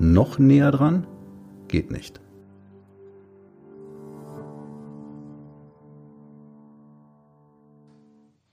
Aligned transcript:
Noch 0.00 0.38
näher 0.38 0.70
dran? 0.70 1.06
Geht 1.66 1.90
nicht. 1.90 2.20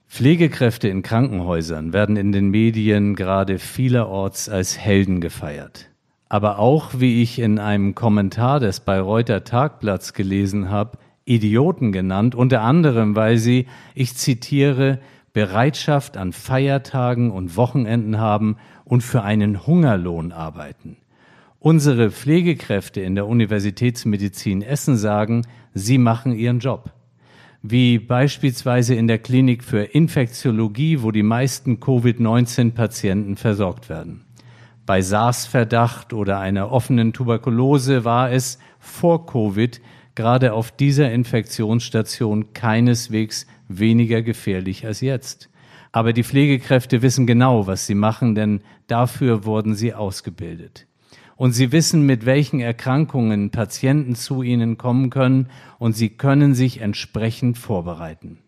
Pflegekräfte 0.08 0.88
in 0.88 1.02
Krankenhäusern 1.02 1.92
werden 1.92 2.16
in 2.16 2.32
den 2.32 2.48
Medien 2.48 3.14
gerade 3.14 3.58
vielerorts 3.58 4.48
als 4.48 4.78
Helden 4.78 5.20
gefeiert. 5.20 5.90
Aber 6.28 6.58
auch, 6.58 6.98
wie 6.98 7.22
ich 7.22 7.38
in 7.38 7.58
einem 7.58 7.94
Kommentar 7.94 8.58
des 8.58 8.80
Bayreuther 8.80 9.44
Tagblatts 9.44 10.14
gelesen 10.14 10.70
habe, 10.70 10.98
Idioten 11.26 11.92
genannt, 11.92 12.34
unter 12.34 12.62
anderem, 12.62 13.14
weil 13.14 13.36
sie, 13.36 13.66
ich 13.94 14.16
zitiere, 14.16 15.00
Bereitschaft 15.32 16.16
an 16.16 16.32
Feiertagen 16.32 17.30
und 17.30 17.56
Wochenenden 17.56 18.18
haben 18.18 18.56
und 18.84 19.02
für 19.02 19.22
einen 19.22 19.66
Hungerlohn 19.66 20.32
arbeiten. 20.32 20.96
Unsere 21.66 22.12
Pflegekräfte 22.12 23.00
in 23.00 23.16
der 23.16 23.26
Universitätsmedizin 23.26 24.62
Essen 24.62 24.96
sagen, 24.96 25.42
sie 25.74 25.98
machen 25.98 26.32
ihren 26.32 26.60
Job. 26.60 26.92
Wie 27.60 27.98
beispielsweise 27.98 28.94
in 28.94 29.08
der 29.08 29.18
Klinik 29.18 29.64
für 29.64 29.82
Infektiologie, 29.82 31.02
wo 31.02 31.10
die 31.10 31.24
meisten 31.24 31.80
Covid-19-Patienten 31.80 33.34
versorgt 33.34 33.88
werden. 33.88 34.26
Bei 34.86 35.02
SARS-Verdacht 35.02 36.12
oder 36.12 36.38
einer 36.38 36.70
offenen 36.70 37.12
Tuberkulose 37.12 38.04
war 38.04 38.30
es 38.30 38.60
vor 38.78 39.26
Covid 39.26 39.80
gerade 40.14 40.52
auf 40.52 40.70
dieser 40.70 41.10
Infektionsstation 41.10 42.52
keineswegs 42.52 43.44
weniger 43.66 44.22
gefährlich 44.22 44.86
als 44.86 45.00
jetzt. 45.00 45.50
Aber 45.90 46.12
die 46.12 46.22
Pflegekräfte 46.22 47.02
wissen 47.02 47.26
genau, 47.26 47.66
was 47.66 47.88
sie 47.88 47.96
machen, 47.96 48.36
denn 48.36 48.60
dafür 48.86 49.44
wurden 49.44 49.74
sie 49.74 49.94
ausgebildet. 49.94 50.86
Und 51.36 51.52
sie 51.52 51.70
wissen, 51.70 52.02
mit 52.02 52.26
welchen 52.26 52.60
Erkrankungen 52.60 53.50
Patienten 53.50 54.14
zu 54.14 54.42
ihnen 54.42 54.78
kommen 54.78 55.10
können, 55.10 55.48
und 55.78 55.92
sie 55.92 56.08
können 56.08 56.54
sich 56.54 56.80
entsprechend 56.80 57.58
vorbereiten. 57.58 58.38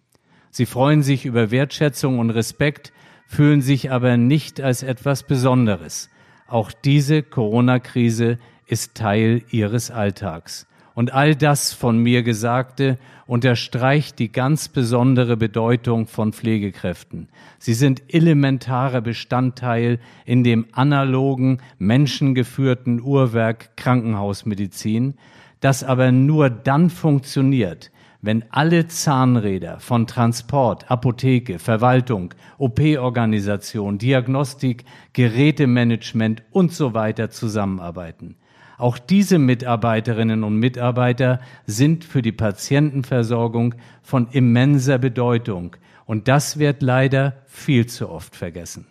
Sie 0.51 0.67
freuen 0.67 1.03
sich 1.03 1.27
über 1.27 1.51
Wertschätzung 1.51 2.19
und 2.19 2.31
Respekt, 2.31 2.93
fühlen 3.27 3.61
sich 3.61 3.91
aber 3.91 4.17
nicht 4.17 4.61
als 4.61 4.83
etwas 4.83 5.23
Besonderes. 5.23 6.09
Auch 6.47 6.73
diese 6.73 7.23
Corona-Krise 7.23 8.39
ist 8.67 8.95
Teil 8.95 9.43
ihres 9.51 9.91
Alltags. 9.91 10.67
Und 10.99 11.15
all 11.15 11.37
das 11.37 11.73
von 11.73 11.97
mir 11.99 12.25
Gesagte 12.25 12.99
unterstreicht 13.29 14.19
die 14.19 14.33
ganz 14.33 14.69
besondere 14.69 15.37
Bedeutung 15.37 16.09
von 16.09 16.33
Pflegekräften. 16.33 17.29
Sie 17.61 17.75
sind 17.75 18.03
elementarer 18.13 19.01
Bestandteil 19.01 20.01
in 20.25 20.43
dem 20.43 20.67
analogen, 20.73 21.59
menschengeführten 21.79 23.01
Uhrwerk 23.01 23.77
Krankenhausmedizin, 23.77 25.15
das 25.61 25.85
aber 25.85 26.11
nur 26.11 26.51
dann 26.51 26.91
funktioniert, 26.91 27.93
wenn 28.21 28.45
alle 28.51 28.89
Zahnräder 28.89 29.79
von 29.79 30.09
Transport, 30.09 30.91
Apotheke, 30.91 31.61
Verwaltung, 31.61 32.35
OP-Organisation, 32.59 33.99
Diagnostik, 33.99 34.85
Gerätemanagement 35.13 36.43
und 36.51 36.73
so 36.73 36.93
weiter 36.93 37.31
zusammenarbeiten. 37.31 38.35
Auch 38.79 38.97
diese 38.97 39.41
Mitarbeiterinnen 39.41 40.45
und 40.45 40.57
Mitarbeiter 40.57 41.41
sind 41.67 42.05
für 42.05 42.23
die 42.23 42.33
Patientenversorgung 42.33 43.75
von 44.03 44.29
immenser 44.31 44.99
Bedeutung. 44.99 45.77
Und 46.07 46.29
das 46.29 46.61
wird 46.61 46.81
leider 46.81 47.43
viel 47.47 47.87
zu 47.87 48.09
oft 48.09 48.37
vergessen. 48.37 48.87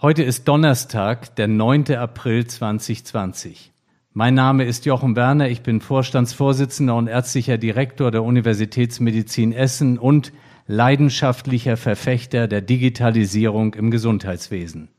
Heute 0.00 0.22
ist 0.22 0.46
Donnerstag, 0.46 1.34
der 1.34 1.48
9. 1.48 1.92
April 1.96 2.46
2020. 2.46 3.72
Mein 4.12 4.34
Name 4.34 4.64
ist 4.64 4.86
Jochen 4.86 5.16
Werner, 5.16 5.48
ich 5.48 5.62
bin 5.62 5.80
Vorstandsvorsitzender 5.80 6.94
und 6.94 7.08
ärztlicher 7.08 7.58
Direktor 7.58 8.12
der 8.12 8.22
Universitätsmedizin 8.22 9.52
Essen 9.52 9.98
und 9.98 10.32
leidenschaftlicher 10.68 11.76
Verfechter 11.76 12.46
der 12.46 12.60
Digitalisierung 12.60 13.74
im 13.74 13.90
Gesundheitswesen. 13.90 14.90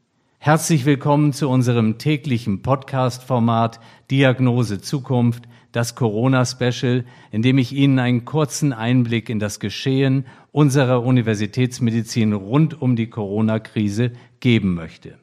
Herzlich 0.42 0.86
willkommen 0.86 1.34
zu 1.34 1.50
unserem 1.50 1.98
täglichen 1.98 2.62
Podcast-Format 2.62 3.82
Diagnose 4.10 4.80
Zukunft, 4.80 5.44
das 5.74 5.96
Corona-Special, 5.96 7.04
in 7.32 7.42
dem 7.42 7.58
ich 7.58 7.74
Ihnen 7.74 8.00
einen 8.00 8.24
kurzen 8.24 8.72
Einblick 8.72 9.28
in 9.28 9.40
das 9.40 9.60
Geschehen 9.60 10.26
unserer 10.54 11.04
Universitätsmedizin 11.04 12.32
rund 12.32 12.82
um 12.82 12.96
die 12.96 13.10
Corona-Krise 13.10 14.14
geben 14.40 14.76
möchte. 14.76 15.20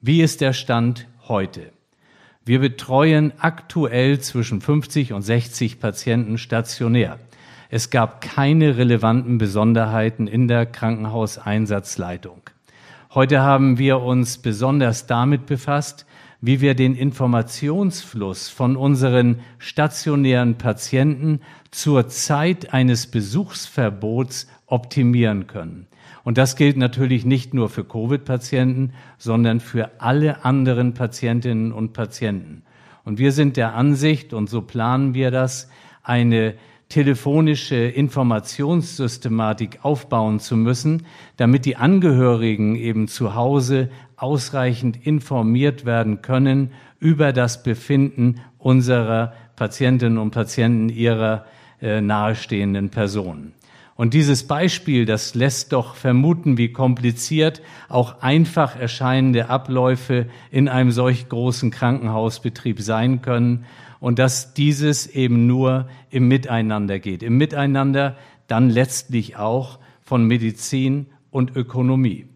Wie 0.00 0.22
ist 0.22 0.40
der 0.40 0.54
Stand 0.54 1.08
heute? 1.28 1.70
Wir 2.42 2.58
betreuen 2.58 3.34
aktuell 3.38 4.18
zwischen 4.20 4.62
50 4.62 5.12
und 5.12 5.20
60 5.20 5.78
Patienten 5.78 6.38
stationär. 6.38 7.18
Es 7.68 7.90
gab 7.90 8.22
keine 8.22 8.78
relevanten 8.78 9.36
Besonderheiten 9.36 10.26
in 10.26 10.48
der 10.48 10.64
Krankenhauseinsatzleitung. 10.64 12.41
Heute 13.14 13.42
haben 13.42 13.76
wir 13.76 14.00
uns 14.00 14.38
besonders 14.38 15.04
damit 15.06 15.44
befasst, 15.44 16.06
wie 16.40 16.62
wir 16.62 16.74
den 16.74 16.94
Informationsfluss 16.94 18.48
von 18.48 18.74
unseren 18.74 19.40
stationären 19.58 20.56
Patienten 20.56 21.40
zur 21.70 22.08
Zeit 22.08 22.72
eines 22.72 23.06
Besuchsverbots 23.08 24.46
optimieren 24.64 25.46
können. 25.46 25.88
Und 26.24 26.38
das 26.38 26.56
gilt 26.56 26.78
natürlich 26.78 27.26
nicht 27.26 27.52
nur 27.52 27.68
für 27.68 27.84
Covid-Patienten, 27.84 28.94
sondern 29.18 29.60
für 29.60 30.00
alle 30.00 30.46
anderen 30.46 30.94
Patientinnen 30.94 31.70
und 31.70 31.92
Patienten. 31.92 32.62
Und 33.04 33.18
wir 33.18 33.32
sind 33.32 33.58
der 33.58 33.74
Ansicht, 33.74 34.32
und 34.32 34.48
so 34.48 34.62
planen 34.62 35.12
wir 35.12 35.30
das, 35.30 35.68
eine 36.02 36.54
telefonische 36.92 37.76
Informationssystematik 37.76 39.78
aufbauen 39.82 40.40
zu 40.40 40.58
müssen, 40.58 41.06
damit 41.38 41.64
die 41.64 41.76
Angehörigen 41.76 42.76
eben 42.76 43.08
zu 43.08 43.34
Hause 43.34 43.88
ausreichend 44.16 45.06
informiert 45.06 45.86
werden 45.86 46.20
können 46.20 46.72
über 47.00 47.32
das 47.32 47.62
Befinden 47.62 48.42
unserer 48.58 49.32
Patientinnen 49.56 50.18
und 50.18 50.32
Patienten 50.32 50.90
ihrer 50.90 51.46
äh, 51.80 52.02
nahestehenden 52.02 52.90
Personen. 52.90 53.54
Und 53.94 54.12
dieses 54.12 54.46
Beispiel, 54.46 55.06
das 55.06 55.34
lässt 55.34 55.72
doch 55.72 55.94
vermuten, 55.94 56.58
wie 56.58 56.72
kompliziert 56.72 57.62
auch 57.88 58.20
einfach 58.20 58.78
erscheinende 58.78 59.48
Abläufe 59.48 60.26
in 60.50 60.68
einem 60.68 60.90
solch 60.90 61.30
großen 61.30 61.70
Krankenhausbetrieb 61.70 62.82
sein 62.82 63.22
können 63.22 63.64
und 64.02 64.18
dass 64.18 64.52
dieses 64.52 65.06
eben 65.06 65.46
nur 65.46 65.86
im 66.10 66.26
Miteinander 66.26 66.98
geht. 66.98 67.22
Im 67.22 67.38
Miteinander 67.38 68.16
dann 68.48 68.68
letztlich 68.68 69.36
auch 69.36 69.78
von 70.00 70.26
Medizin 70.26 71.06
und 71.30 71.54
Ökonomie. 71.54 72.26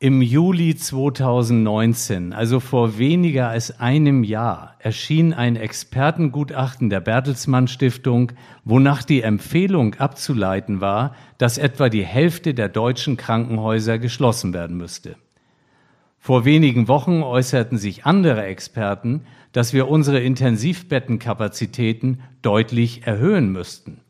Im 0.00 0.20
Juli 0.20 0.74
2019, 0.74 2.32
also 2.32 2.58
vor 2.58 2.98
weniger 2.98 3.50
als 3.50 3.78
einem 3.78 4.24
Jahr, 4.24 4.74
erschien 4.80 5.32
ein 5.32 5.54
Expertengutachten 5.54 6.90
der 6.90 6.98
Bertelsmann 6.98 7.68
Stiftung, 7.68 8.32
wonach 8.64 9.04
die 9.04 9.22
Empfehlung 9.22 9.94
abzuleiten 9.94 10.80
war, 10.80 11.14
dass 11.38 11.56
etwa 11.56 11.88
die 11.88 12.04
Hälfte 12.04 12.52
der 12.52 12.68
deutschen 12.68 13.16
Krankenhäuser 13.16 14.00
geschlossen 14.00 14.52
werden 14.52 14.76
müsste. 14.76 15.14
Vor 16.24 16.44
wenigen 16.44 16.86
Wochen 16.86 17.24
äußerten 17.24 17.78
sich 17.78 18.06
andere 18.06 18.44
Experten, 18.44 19.22
dass 19.50 19.72
wir 19.72 19.88
unsere 19.88 20.20
Intensivbettenkapazitäten 20.20 22.22
deutlich 22.42 23.08
erhöhen 23.08 23.50
müssten. 23.50 24.02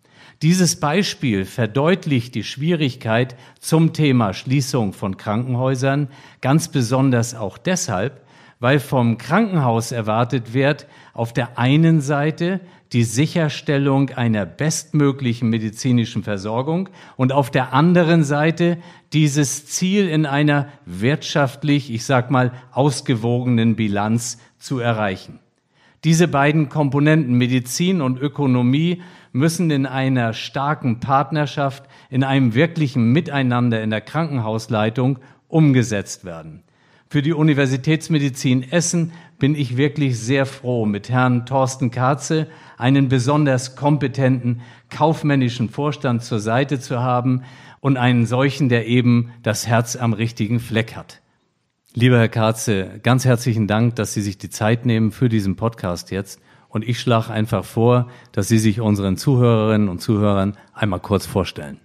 Dieses 0.42 0.78
Beispiel 0.78 1.46
verdeutlicht 1.46 2.34
die 2.34 2.44
Schwierigkeit 2.44 3.34
zum 3.60 3.94
Thema 3.94 4.34
Schließung 4.34 4.92
von 4.92 5.16
Krankenhäusern, 5.16 6.08
ganz 6.42 6.68
besonders 6.68 7.34
auch 7.34 7.56
deshalb, 7.56 8.20
weil 8.62 8.78
vom 8.78 9.18
Krankenhaus 9.18 9.90
erwartet 9.90 10.54
wird, 10.54 10.86
auf 11.14 11.32
der 11.32 11.58
einen 11.58 12.00
Seite 12.00 12.60
die 12.92 13.02
Sicherstellung 13.02 14.10
einer 14.10 14.46
bestmöglichen 14.46 15.50
medizinischen 15.50 16.22
Versorgung 16.22 16.88
und 17.16 17.32
auf 17.32 17.50
der 17.50 17.72
anderen 17.72 18.22
Seite 18.22 18.78
dieses 19.12 19.66
Ziel 19.66 20.08
in 20.08 20.26
einer 20.26 20.68
wirtschaftlich, 20.86 21.92
ich 21.92 22.04
sag 22.04 22.30
mal, 22.30 22.52
ausgewogenen 22.70 23.74
Bilanz 23.74 24.38
zu 24.58 24.78
erreichen. 24.78 25.40
Diese 26.04 26.28
beiden 26.28 26.68
Komponenten 26.68 27.34
Medizin 27.34 28.00
und 28.00 28.20
Ökonomie 28.20 29.02
müssen 29.32 29.72
in 29.72 29.86
einer 29.86 30.34
starken 30.34 31.00
Partnerschaft, 31.00 31.82
in 32.10 32.22
einem 32.22 32.54
wirklichen 32.54 33.10
Miteinander 33.10 33.82
in 33.82 33.90
der 33.90 34.02
Krankenhausleitung 34.02 35.18
umgesetzt 35.48 36.24
werden. 36.24 36.62
Für 37.12 37.20
die 37.20 37.34
Universitätsmedizin 37.34 38.72
Essen 38.72 39.12
bin 39.38 39.54
ich 39.54 39.76
wirklich 39.76 40.18
sehr 40.18 40.46
froh, 40.46 40.86
mit 40.86 41.10
Herrn 41.10 41.44
Thorsten 41.44 41.90
Katze 41.90 42.46
einen 42.78 43.10
besonders 43.10 43.76
kompetenten 43.76 44.62
kaufmännischen 44.88 45.68
Vorstand 45.68 46.24
zur 46.24 46.40
Seite 46.40 46.80
zu 46.80 47.02
haben 47.02 47.42
und 47.80 47.98
einen 47.98 48.24
solchen, 48.24 48.70
der 48.70 48.86
eben 48.86 49.30
das 49.42 49.66
Herz 49.66 49.94
am 49.94 50.14
richtigen 50.14 50.58
Fleck 50.58 50.96
hat. 50.96 51.20
Lieber 51.92 52.16
Herr 52.16 52.30
Katze, 52.30 52.98
ganz 53.02 53.26
herzlichen 53.26 53.66
Dank, 53.66 53.94
dass 53.96 54.14
Sie 54.14 54.22
sich 54.22 54.38
die 54.38 54.48
Zeit 54.48 54.86
nehmen 54.86 55.12
für 55.12 55.28
diesen 55.28 55.54
Podcast 55.54 56.12
jetzt. 56.12 56.40
Und 56.70 56.82
ich 56.82 56.98
schlage 56.98 57.30
einfach 57.30 57.66
vor, 57.66 58.08
dass 58.32 58.48
Sie 58.48 58.58
sich 58.58 58.80
unseren 58.80 59.18
Zuhörerinnen 59.18 59.90
und 59.90 60.00
Zuhörern 60.00 60.56
einmal 60.72 61.00
kurz 61.00 61.26
vorstellen. 61.26 61.78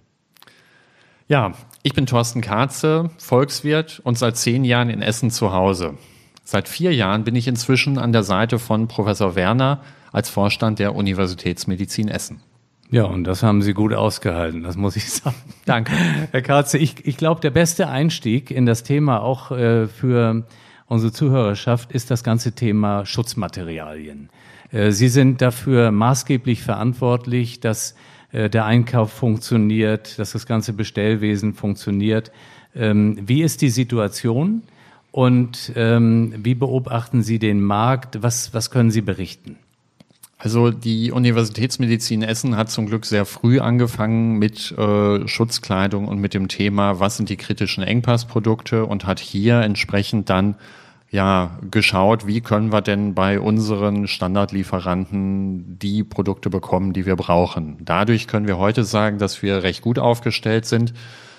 Ja, 1.28 1.52
ich 1.82 1.94
bin 1.94 2.06
Thorsten 2.06 2.40
Katze, 2.40 3.10
Volkswirt 3.18 4.00
und 4.02 4.18
seit 4.18 4.36
zehn 4.36 4.64
Jahren 4.64 4.90
in 4.90 5.02
Essen 5.02 5.30
zu 5.30 5.52
Hause. 5.52 5.94
Seit 6.44 6.68
vier 6.68 6.94
Jahren 6.94 7.24
bin 7.24 7.36
ich 7.36 7.46
inzwischen 7.46 7.98
an 7.98 8.12
der 8.12 8.22
Seite 8.22 8.58
von 8.58 8.88
Professor 8.88 9.34
Werner 9.36 9.82
als 10.12 10.30
Vorstand 10.30 10.78
der 10.78 10.94
Universitätsmedizin 10.94 12.08
Essen. 12.08 12.40
Ja, 12.90 13.04
und 13.04 13.24
das 13.24 13.42
haben 13.42 13.60
Sie 13.60 13.74
gut 13.74 13.92
ausgehalten, 13.92 14.62
das 14.62 14.76
muss 14.76 14.96
ich 14.96 15.10
sagen. 15.10 15.36
Danke. 15.66 15.92
Herr 16.30 16.42
Katze, 16.42 16.78
ich, 16.78 17.06
ich 17.06 17.16
glaube, 17.16 17.40
der 17.40 17.50
beste 17.50 17.88
Einstieg 17.88 18.50
in 18.50 18.66
das 18.66 18.82
Thema 18.82 19.20
auch 19.20 19.50
äh, 19.50 19.86
für 19.86 20.46
unsere 20.86 21.12
Zuhörerschaft 21.12 21.92
ist 21.92 22.10
das 22.10 22.24
ganze 22.24 22.52
Thema 22.52 23.04
Schutzmaterialien. 23.04 24.30
Äh, 24.72 24.90
Sie 24.92 25.08
sind 25.08 25.42
dafür 25.42 25.90
maßgeblich 25.90 26.62
verantwortlich, 26.62 27.60
dass 27.60 27.94
der 28.32 28.64
Einkauf 28.64 29.12
funktioniert, 29.12 30.18
dass 30.18 30.32
das 30.32 30.46
ganze 30.46 30.72
Bestellwesen 30.72 31.54
funktioniert. 31.54 32.30
Ähm, 32.74 33.18
wie 33.26 33.42
ist 33.42 33.62
die 33.62 33.70
Situation? 33.70 34.62
Und 35.10 35.72
ähm, 35.74 36.34
wie 36.36 36.54
beobachten 36.54 37.22
Sie 37.22 37.38
den 37.38 37.60
Markt? 37.60 38.22
Was, 38.22 38.52
was 38.52 38.70
können 38.70 38.90
Sie 38.90 39.00
berichten? 39.00 39.56
Also 40.40 40.70
die 40.70 41.10
Universitätsmedizin 41.10 42.22
Essen 42.22 42.56
hat 42.56 42.70
zum 42.70 42.86
Glück 42.86 43.04
sehr 43.04 43.24
früh 43.24 43.58
angefangen 43.58 44.38
mit 44.38 44.70
äh, 44.78 45.26
Schutzkleidung 45.26 46.06
und 46.06 46.18
mit 46.20 46.32
dem 46.32 46.46
Thema, 46.46 47.00
was 47.00 47.16
sind 47.16 47.28
die 47.28 47.36
kritischen 47.36 47.82
Engpassprodukte 47.82 48.86
und 48.86 49.04
hat 49.04 49.18
hier 49.18 49.60
entsprechend 49.62 50.30
dann 50.30 50.54
ja 51.10 51.58
geschaut, 51.70 52.26
wie 52.26 52.40
können 52.40 52.72
wir 52.72 52.82
denn 52.82 53.14
bei 53.14 53.40
unseren 53.40 54.06
Standardlieferanten 54.06 55.78
die 55.78 56.04
Produkte 56.04 56.50
bekommen, 56.50 56.92
die 56.92 57.06
wir 57.06 57.16
brauchen. 57.16 57.78
Dadurch 57.80 58.26
können 58.26 58.46
wir 58.46 58.58
heute 58.58 58.84
sagen, 58.84 59.18
dass 59.18 59.42
wir 59.42 59.62
recht 59.62 59.82
gut 59.82 59.98
aufgestellt 59.98 60.66
sind 60.66 60.92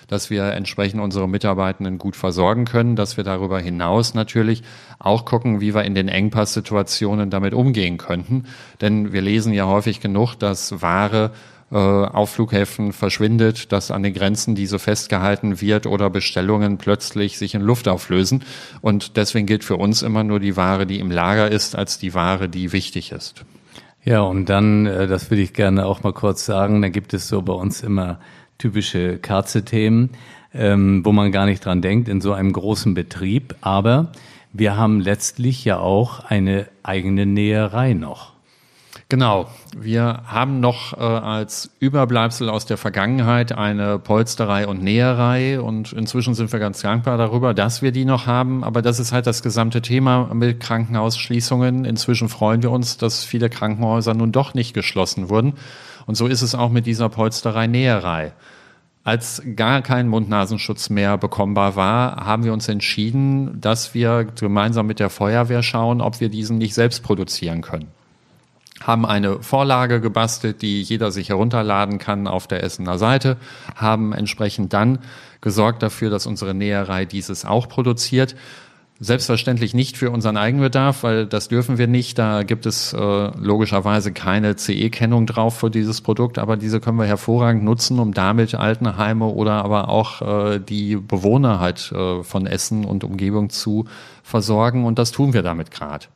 dass 0.09 0.29
wir 0.29 0.45
entsprechend 0.53 0.99
unsere 1.01 1.29
Mitarbeitenden 1.29 1.97
gut 1.99 2.15
versorgen 2.15 2.65
können, 2.65 2.95
dass 2.95 3.15
wir 3.15 3.23
darüber 3.23 3.59
hinaus 3.59 4.15
natürlich 4.15 4.63
auch 4.97 5.23
gucken, 5.23 5.61
wie 5.61 5.73
wir 5.73 5.83
in 5.83 5.95
den 5.95 6.09
Engpasssituationen 6.09 7.29
damit 7.29 7.53
umgehen 7.53 7.97
könnten. 7.97 8.45
Denn 8.81 9.13
wir 9.13 9.21
lesen 9.21 9.53
ja 9.53 9.67
häufig 9.67 10.01
genug, 10.01 10.35
dass 10.35 10.81
Ware 10.81 11.31
äh, 11.71 11.75
auf 11.75 12.31
Flughäfen 12.31 12.93
verschwindet, 12.93 13.71
dass 13.71 13.91
an 13.91 14.01
den 14.01 14.13
Grenzen 14.13 14.55
diese 14.55 14.79
festgehalten 14.79 15.61
wird 15.61 15.85
oder 15.85 16.09
Bestellungen 16.09 16.77
plötzlich 16.77 17.37
sich 17.37 17.53
in 17.53 17.61
Luft 17.61 17.87
auflösen. 17.87 18.43
Und 18.81 19.17
deswegen 19.17 19.45
gilt 19.45 19.63
für 19.63 19.77
uns 19.77 20.01
immer 20.01 20.23
nur 20.23 20.39
die 20.39 20.57
Ware, 20.57 20.87
die 20.87 20.99
im 20.99 21.11
Lager 21.11 21.51
ist, 21.51 21.75
als 21.75 21.99
die 21.99 22.13
Ware, 22.15 22.49
die 22.49 22.71
wichtig 22.71 23.11
ist. 23.11 23.45
Ja, 24.03 24.21
und 24.21 24.49
dann, 24.49 24.87
äh, 24.87 25.07
das 25.07 25.29
würde 25.29 25.43
ich 25.43 25.53
gerne 25.53 25.85
auch 25.85 26.01
mal 26.01 26.13
kurz 26.13 26.45
sagen, 26.45 26.81
da 26.81 26.89
gibt 26.89 27.13
es 27.13 27.27
so 27.27 27.41
bei 27.43 27.53
uns 27.53 27.83
immer 27.83 28.19
typische 28.57 29.19
Katze-Themen, 29.19 30.09
ähm, 30.53 31.05
wo 31.05 31.11
man 31.11 31.31
gar 31.31 31.45
nicht 31.45 31.63
dran 31.63 31.81
denkt 31.81 32.09
in 32.09 32.19
so 32.19 32.33
einem 32.33 32.51
großen 32.51 32.95
Betrieb. 32.95 33.55
Aber 33.61 34.11
wir 34.53 34.75
haben 34.75 35.01
letztlich 35.01 35.63
ja 35.65 35.77
auch 35.77 36.25
eine 36.25 36.67
eigene 36.81 37.27
Näherei 37.27 37.93
noch. 37.93 38.38
Genau. 39.11 39.47
Wir 39.75 40.21
haben 40.27 40.59
noch 40.59 40.93
äh, 40.93 41.01
als 41.01 41.71
Überbleibsel 41.79 42.47
aus 42.47 42.67
der 42.67 42.77
Vergangenheit 42.77 43.51
eine 43.51 43.97
Polsterei 43.97 44.67
und 44.67 44.83
Näherei 44.83 45.59
und 45.59 45.93
inzwischen 45.93 46.35
sind 46.35 46.51
wir 46.53 46.59
ganz 46.59 46.81
dankbar 46.81 47.17
darüber, 47.17 47.55
dass 47.55 47.81
wir 47.81 47.91
die 47.91 48.05
noch 48.05 48.27
haben. 48.27 48.63
Aber 48.63 48.83
das 48.83 48.99
ist 48.99 49.11
halt 49.11 49.25
das 49.25 49.41
gesamte 49.41 49.81
Thema 49.81 50.31
mit 50.35 50.59
Krankenhausschließungen. 50.59 51.85
Inzwischen 51.85 52.29
freuen 52.29 52.61
wir 52.61 52.69
uns, 52.69 52.97
dass 52.97 53.23
viele 53.23 53.49
Krankenhäuser 53.49 54.13
nun 54.13 54.31
doch 54.31 54.53
nicht 54.53 54.75
geschlossen 54.75 55.29
wurden. 55.29 55.53
Und 56.05 56.13
so 56.13 56.27
ist 56.27 56.43
es 56.43 56.53
auch 56.53 56.69
mit 56.69 56.85
dieser 56.85 57.09
Polsterei-Näherei. 57.09 58.33
Als 59.03 59.41
gar 59.55 59.81
kein 59.81 60.07
Mund-Nasenschutz 60.07 60.91
mehr 60.91 61.17
bekommbar 61.17 61.75
war, 61.75 62.27
haben 62.27 62.43
wir 62.43 62.53
uns 62.53 62.67
entschieden, 62.67 63.59
dass 63.59 63.95
wir 63.95 64.25
gemeinsam 64.39 64.85
mit 64.85 64.99
der 64.99 65.09
Feuerwehr 65.09 65.63
schauen, 65.63 65.99
ob 65.99 66.19
wir 66.19 66.29
diesen 66.29 66.59
nicht 66.59 66.75
selbst 66.75 67.01
produzieren 67.01 67.61
können. 67.61 67.87
Haben 68.81 69.05
eine 69.05 69.41
Vorlage 69.41 70.01
gebastelt, 70.01 70.61
die 70.61 70.81
jeder 70.81 71.11
sich 71.11 71.29
herunterladen 71.29 71.97
kann 71.99 72.27
auf 72.27 72.47
der 72.47 72.63
Essener 72.63 72.97
Seite, 72.97 73.37
haben 73.75 74.13
entsprechend 74.13 74.73
dann 74.73 74.99
gesorgt 75.41 75.83
dafür, 75.83 76.09
dass 76.09 76.25
unsere 76.25 76.53
Näherei 76.53 77.05
dieses 77.05 77.45
auch 77.45 77.67
produziert 77.67 78.35
Selbstverständlich 79.01 79.73
nicht 79.73 79.95
für 79.95 80.11
unseren 80.11 80.35
Eigenbedarf, 80.35 81.03
weil 81.03 81.25
das 81.25 81.47
dürfen 81.47 81.77
wir 81.77 81.87
nicht. 81.87 82.19
Da 82.19 82.43
gibt 82.43 82.65
es 82.65 82.91
äh, 82.91 82.97
logischerweise 82.97 84.11
keine 84.11 84.57
CE-Kennung 84.57 85.25
drauf 85.25 85.57
für 85.57 85.69
dieses 85.69 86.01
Produkt, 86.01 86.37
aber 86.37 86.57
diese 86.57 86.81
können 86.81 86.97
wir 86.97 87.05
hervorragend 87.05 87.63
nutzen, 87.63 87.97
um 87.97 88.13
damit 88.13 88.55
Altenheime 88.55 89.27
oder 89.27 89.63
aber 89.63 89.87
auch 89.87 90.21
äh, 90.21 90.59
die 90.59 90.97
Bewohner 90.97 91.61
halt 91.61 91.93
äh, 91.93 92.23
von 92.23 92.45
Essen 92.45 92.83
und 92.83 93.05
Umgebung 93.05 93.49
zu 93.49 93.85
versorgen. 94.21 94.83
Und 94.83 94.99
das 94.99 95.13
tun 95.13 95.31
wir 95.31 95.43
damit 95.43 95.71
gerade. 95.71 96.07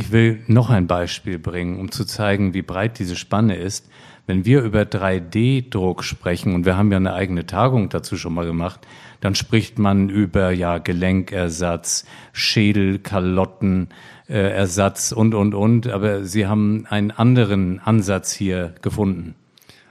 Ich 0.00 0.12
will 0.12 0.44
noch 0.46 0.70
ein 0.70 0.86
Beispiel 0.86 1.40
bringen, 1.40 1.80
um 1.80 1.90
zu 1.90 2.04
zeigen, 2.04 2.54
wie 2.54 2.62
breit 2.62 3.00
diese 3.00 3.16
Spanne 3.16 3.56
ist. 3.56 3.90
Wenn 4.28 4.44
wir 4.44 4.62
über 4.62 4.82
3D-Druck 4.82 6.04
sprechen, 6.04 6.54
und 6.54 6.64
wir 6.64 6.76
haben 6.76 6.92
ja 6.92 6.98
eine 6.98 7.14
eigene 7.14 7.46
Tagung 7.46 7.88
dazu 7.88 8.16
schon 8.16 8.32
mal 8.32 8.46
gemacht, 8.46 8.78
dann 9.20 9.34
spricht 9.34 9.80
man 9.80 10.08
über 10.08 10.52
ja 10.52 10.78
Gelenkersatz, 10.78 12.04
Schädelkalottenersatz 12.32 15.10
äh, 15.10 15.14
und 15.16 15.34
und 15.34 15.54
und. 15.54 15.88
Aber 15.88 16.24
Sie 16.24 16.46
haben 16.46 16.86
einen 16.86 17.10
anderen 17.10 17.80
Ansatz 17.80 18.32
hier 18.32 18.76
gefunden. 18.82 19.34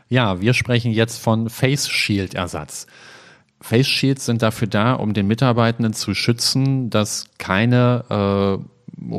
Ja, 0.08 0.40
wir 0.40 0.54
sprechen 0.54 0.94
jetzt 0.94 1.18
von 1.18 1.50
Face 1.50 1.90
Shield 1.90 2.34
Ersatz. 2.34 2.88
Face 3.60 3.88
Shields 3.88 4.26
sind 4.26 4.42
dafür 4.42 4.70
da, 4.70 4.94
um 4.94 5.14
den 5.14 5.28
Mitarbeitenden 5.28 5.92
zu 5.92 6.14
schützen, 6.14 6.90
dass 6.90 7.26
keine 7.40 8.62
äh, 8.62 8.77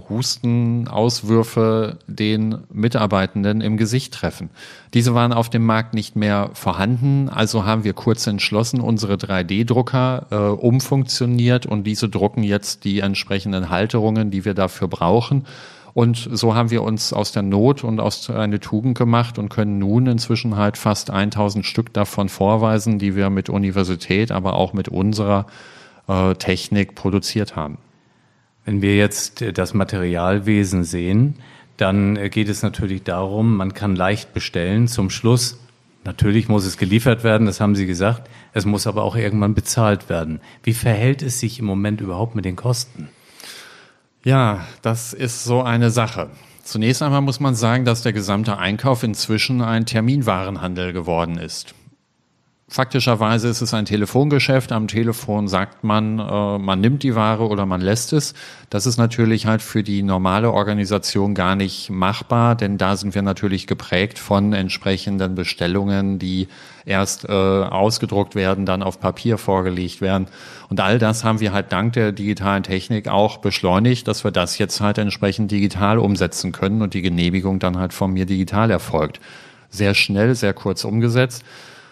Hustenauswürfe 0.08 1.98
den 2.06 2.58
Mitarbeitenden 2.72 3.60
im 3.60 3.76
Gesicht 3.76 4.14
treffen. 4.14 4.50
Diese 4.94 5.14
waren 5.14 5.32
auf 5.32 5.50
dem 5.50 5.64
Markt 5.64 5.94
nicht 5.94 6.16
mehr 6.16 6.50
vorhanden, 6.54 7.28
also 7.28 7.64
haben 7.64 7.84
wir 7.84 7.92
kurz 7.92 8.26
entschlossen 8.26 8.80
unsere 8.80 9.14
3D-Drucker 9.14 10.26
äh, 10.30 10.36
umfunktioniert 10.36 11.66
und 11.66 11.84
diese 11.84 12.08
drucken 12.08 12.42
jetzt 12.42 12.84
die 12.84 13.00
entsprechenden 13.00 13.70
Halterungen, 13.70 14.30
die 14.30 14.44
wir 14.44 14.54
dafür 14.54 14.88
brauchen. 14.88 15.44
Und 15.94 16.28
so 16.32 16.54
haben 16.54 16.70
wir 16.70 16.82
uns 16.82 17.12
aus 17.12 17.32
der 17.32 17.42
Not 17.42 17.82
und 17.82 17.98
aus 17.98 18.30
einer 18.30 18.60
Tugend 18.60 18.96
gemacht 18.96 19.38
und 19.38 19.48
können 19.48 19.78
nun 19.78 20.06
inzwischen 20.06 20.56
halt 20.56 20.76
fast 20.76 21.10
1000 21.10 21.66
Stück 21.66 21.92
davon 21.92 22.28
vorweisen, 22.28 22.98
die 22.98 23.16
wir 23.16 23.30
mit 23.30 23.48
Universität, 23.48 24.30
aber 24.30 24.54
auch 24.54 24.72
mit 24.72 24.88
unserer 24.88 25.46
äh, 26.06 26.34
Technik 26.34 26.94
produziert 26.94 27.56
haben. 27.56 27.78
Wenn 28.68 28.82
wir 28.82 28.98
jetzt 28.98 29.40
äh, 29.40 29.54
das 29.54 29.72
Materialwesen 29.72 30.84
sehen, 30.84 31.36
dann 31.78 32.16
äh, 32.16 32.28
geht 32.28 32.50
es 32.50 32.62
natürlich 32.62 33.02
darum, 33.02 33.56
man 33.56 33.72
kann 33.72 33.96
leicht 33.96 34.34
bestellen. 34.34 34.88
Zum 34.88 35.08
Schluss, 35.08 35.58
natürlich 36.04 36.50
muss 36.50 36.66
es 36.66 36.76
geliefert 36.76 37.24
werden, 37.24 37.46
das 37.46 37.62
haben 37.62 37.74
Sie 37.74 37.86
gesagt. 37.86 38.28
Es 38.52 38.66
muss 38.66 38.86
aber 38.86 39.04
auch 39.04 39.16
irgendwann 39.16 39.54
bezahlt 39.54 40.10
werden. 40.10 40.42
Wie 40.64 40.74
verhält 40.74 41.22
es 41.22 41.40
sich 41.40 41.60
im 41.60 41.64
Moment 41.64 42.02
überhaupt 42.02 42.34
mit 42.34 42.44
den 42.44 42.56
Kosten? 42.56 43.08
Ja, 44.22 44.66
das 44.82 45.14
ist 45.14 45.44
so 45.44 45.62
eine 45.62 45.90
Sache. 45.90 46.28
Zunächst 46.62 47.00
einmal 47.00 47.22
muss 47.22 47.40
man 47.40 47.54
sagen, 47.54 47.86
dass 47.86 48.02
der 48.02 48.12
gesamte 48.12 48.58
Einkauf 48.58 49.02
inzwischen 49.02 49.62
ein 49.62 49.86
Terminwarenhandel 49.86 50.92
geworden 50.92 51.38
ist. 51.38 51.74
Faktischerweise 52.70 53.48
ist 53.48 53.62
es 53.62 53.72
ein 53.72 53.86
Telefongeschäft. 53.86 54.72
Am 54.72 54.88
Telefon 54.88 55.48
sagt 55.48 55.84
man, 55.84 56.18
äh, 56.18 56.58
man 56.58 56.82
nimmt 56.82 57.02
die 57.02 57.14
Ware 57.14 57.48
oder 57.48 57.64
man 57.64 57.80
lässt 57.80 58.12
es. 58.12 58.34
Das 58.68 58.84
ist 58.84 58.98
natürlich 58.98 59.46
halt 59.46 59.62
für 59.62 59.82
die 59.82 60.02
normale 60.02 60.52
Organisation 60.52 61.34
gar 61.34 61.56
nicht 61.56 61.88
machbar, 61.88 62.56
denn 62.56 62.76
da 62.76 62.96
sind 62.96 63.14
wir 63.14 63.22
natürlich 63.22 63.66
geprägt 63.66 64.18
von 64.18 64.52
entsprechenden 64.52 65.34
Bestellungen, 65.34 66.18
die 66.18 66.48
erst 66.84 67.24
äh, 67.24 67.32
ausgedruckt 67.32 68.34
werden, 68.34 68.66
dann 68.66 68.82
auf 68.82 69.00
Papier 69.00 69.38
vorgelegt 69.38 70.02
werden. 70.02 70.26
Und 70.68 70.80
all 70.80 70.98
das 70.98 71.24
haben 71.24 71.40
wir 71.40 71.54
halt 71.54 71.72
dank 71.72 71.94
der 71.94 72.12
digitalen 72.12 72.64
Technik 72.64 73.08
auch 73.08 73.38
beschleunigt, 73.38 74.06
dass 74.06 74.24
wir 74.24 74.30
das 74.30 74.58
jetzt 74.58 74.82
halt 74.82 74.98
entsprechend 74.98 75.50
digital 75.50 75.98
umsetzen 75.98 76.52
können 76.52 76.82
und 76.82 76.92
die 76.92 77.02
Genehmigung 77.02 77.60
dann 77.60 77.78
halt 77.78 77.94
von 77.94 78.12
mir 78.12 78.26
digital 78.26 78.70
erfolgt. 78.70 79.20
Sehr 79.70 79.94
schnell, 79.94 80.34
sehr 80.34 80.52
kurz 80.52 80.84
umgesetzt. 80.84 81.44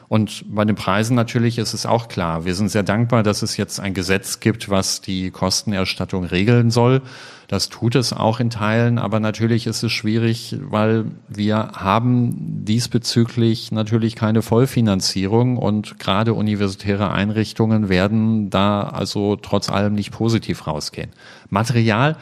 Und 0.08 0.44
bei 0.48 0.64
den 0.64 0.76
Preisen 0.76 1.16
natürlich 1.16 1.58
ist 1.58 1.74
es 1.74 1.84
auch 1.84 2.08
klar. 2.08 2.44
Wir 2.44 2.54
sind 2.54 2.68
sehr 2.68 2.84
dankbar, 2.84 3.22
dass 3.22 3.42
es 3.42 3.56
jetzt 3.56 3.80
ein 3.80 3.94
Gesetz 3.94 4.40
gibt, 4.40 4.68
was 4.68 5.00
die 5.00 5.30
Kostenerstattung 5.30 6.24
regeln 6.24 6.70
soll. 6.70 7.02
Das 7.48 7.68
tut 7.68 7.94
es 7.94 8.12
auch 8.12 8.40
in 8.40 8.50
Teilen, 8.50 8.98
aber 8.98 9.20
natürlich 9.20 9.66
ist 9.66 9.82
es 9.82 9.92
schwierig, 9.92 10.56
weil 10.60 11.04
wir 11.28 11.70
haben 11.74 12.64
diesbezüglich 12.64 13.70
natürlich 13.70 14.16
keine 14.16 14.42
Vollfinanzierung 14.42 15.56
und 15.56 15.98
gerade 16.00 16.34
universitäre 16.34 17.12
Einrichtungen 17.12 17.88
werden 17.88 18.50
da 18.50 18.82
also 18.82 19.36
trotz 19.36 19.70
allem 19.70 19.94
nicht 19.94 20.10
positiv 20.10 20.66
rausgehen. 20.66 21.10
Material 21.48 22.16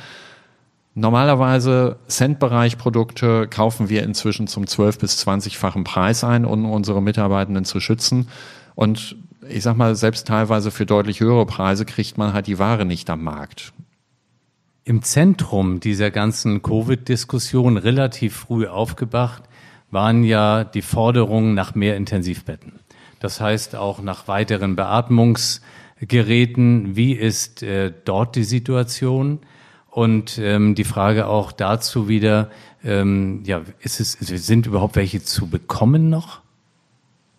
Normalerweise 0.95 1.97
Centbereich-Produkte 2.07 3.49
kaufen 3.49 3.89
wir 3.89 4.05
inzwischen 4.05 4.47
zum 4.47 4.65
12- 4.65 5.01
bis 5.01 5.27
20-fachen 5.27 5.83
Preis 5.83 6.23
ein, 6.23 6.45
um 6.45 6.71
unsere 6.71 7.03
Mitarbeitenden 7.03 7.65
zu 7.65 7.81
schützen. 7.81 8.29
Und 8.77 9.17
ich 9.49 9.65
sag 9.65 9.77
mal, 9.77 9.97
selbst 9.97 10.29
teilweise 10.29 10.71
für 10.71 10.87
deutlich 10.87 11.19
höhere 11.21 11.47
Preise 11.47 11.85
kriegt 11.85 12.17
man 12.17 12.33
halt 12.33 12.47
die 12.47 12.61
Ware 12.61 12.85
nicht 12.85 13.11
am 13.11 13.25
Markt. 13.25 13.73
Im 14.85 15.03
Zentrum 15.03 15.81
dieser 15.81 16.13
ganzen 16.13 16.63
Covid-Diskussion 16.63 17.77
relativ 17.77 18.37
früh 18.37 18.67
aufgebracht 18.67 19.43
waren 19.91 20.23
ja 20.25 20.63
die 20.63 20.83
Forderungen 20.83 21.55
nach 21.55 21.75
mehr 21.75 21.97
Intensivbetten. 21.97 22.75
Das 23.19 23.41
heißt 23.41 23.75
auch 23.75 24.01
nach 24.03 24.29
weiteren 24.29 24.77
Beatmungsgeräten. 24.77 26.95
Wie 26.97 27.15
ist 27.15 27.63
äh, 27.63 27.95
dort 28.05 28.37
die 28.37 28.45
Situation? 28.45 29.41
Und 29.95 30.39
ähm, 30.39 30.75
die 30.75 30.83
Frage 30.83 31.29
auch 31.29 31.53
dazu 31.53 32.09
wieder, 32.09 32.51
ähm, 32.83 33.43
ja, 33.45 33.61
ist 33.79 34.01
es, 34.01 34.15
sind 34.15 34.67
überhaupt 34.67 34.97
welche 34.97 35.23
zu 35.23 35.47
bekommen 35.47 36.11
noch? 36.11 36.41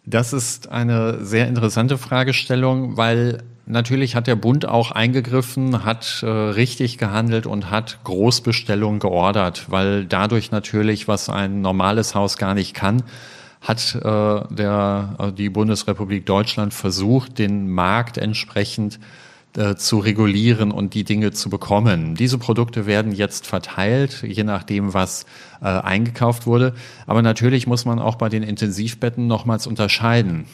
Das 0.05 0.31
ist 0.31 0.69
eine 0.69 1.25
sehr 1.25 1.49
interessante 1.49 1.97
Fragestellung, 1.97 2.95
weil 2.95 3.43
natürlich 3.65 4.15
hat 4.15 4.27
der 4.27 4.37
Bund 4.37 4.65
auch 4.65 4.91
eingegriffen, 4.91 5.83
hat 5.83 6.23
äh, 6.23 6.29
richtig 6.29 6.97
gehandelt 6.97 7.45
und 7.45 7.71
hat 7.71 7.99
Großbestellungen 8.05 9.01
geordert, 9.01 9.65
weil 9.67 10.05
dadurch 10.05 10.51
natürlich, 10.51 11.09
was 11.09 11.27
ein 11.27 11.59
normales 11.59 12.15
Haus 12.15 12.37
gar 12.37 12.53
nicht 12.53 12.73
kann, 12.73 13.03
hat 13.59 13.95
äh, 13.95 13.99
der, 13.99 15.15
äh, 15.19 15.31
die 15.33 15.49
Bundesrepublik 15.49 16.25
Deutschland 16.25 16.73
versucht, 16.73 17.37
den 17.37 17.69
Markt 17.69 18.17
entsprechend 18.17 18.97
äh, 19.57 19.75
zu 19.75 19.99
regulieren 19.99 20.71
und 20.71 20.93
die 20.93 21.03
Dinge 21.03 21.31
zu 21.31 21.49
bekommen. 21.49 22.15
Diese 22.15 22.37
Produkte 22.37 22.85
werden 22.85 23.11
jetzt 23.11 23.47
verteilt, 23.47 24.23
je 24.23 24.43
nachdem, 24.43 24.93
was 24.93 25.25
äh, 25.61 25.65
eingekauft 25.65 26.45
wurde. 26.45 26.73
Aber 27.07 27.21
natürlich 27.21 27.67
muss 27.67 27.85
man 27.85 27.99
auch 27.99 28.15
bei 28.15 28.29
den 28.29 28.43
Intensivbetten 28.43 29.27
nochmals 29.27 29.67
unterscheiden. 29.67 30.45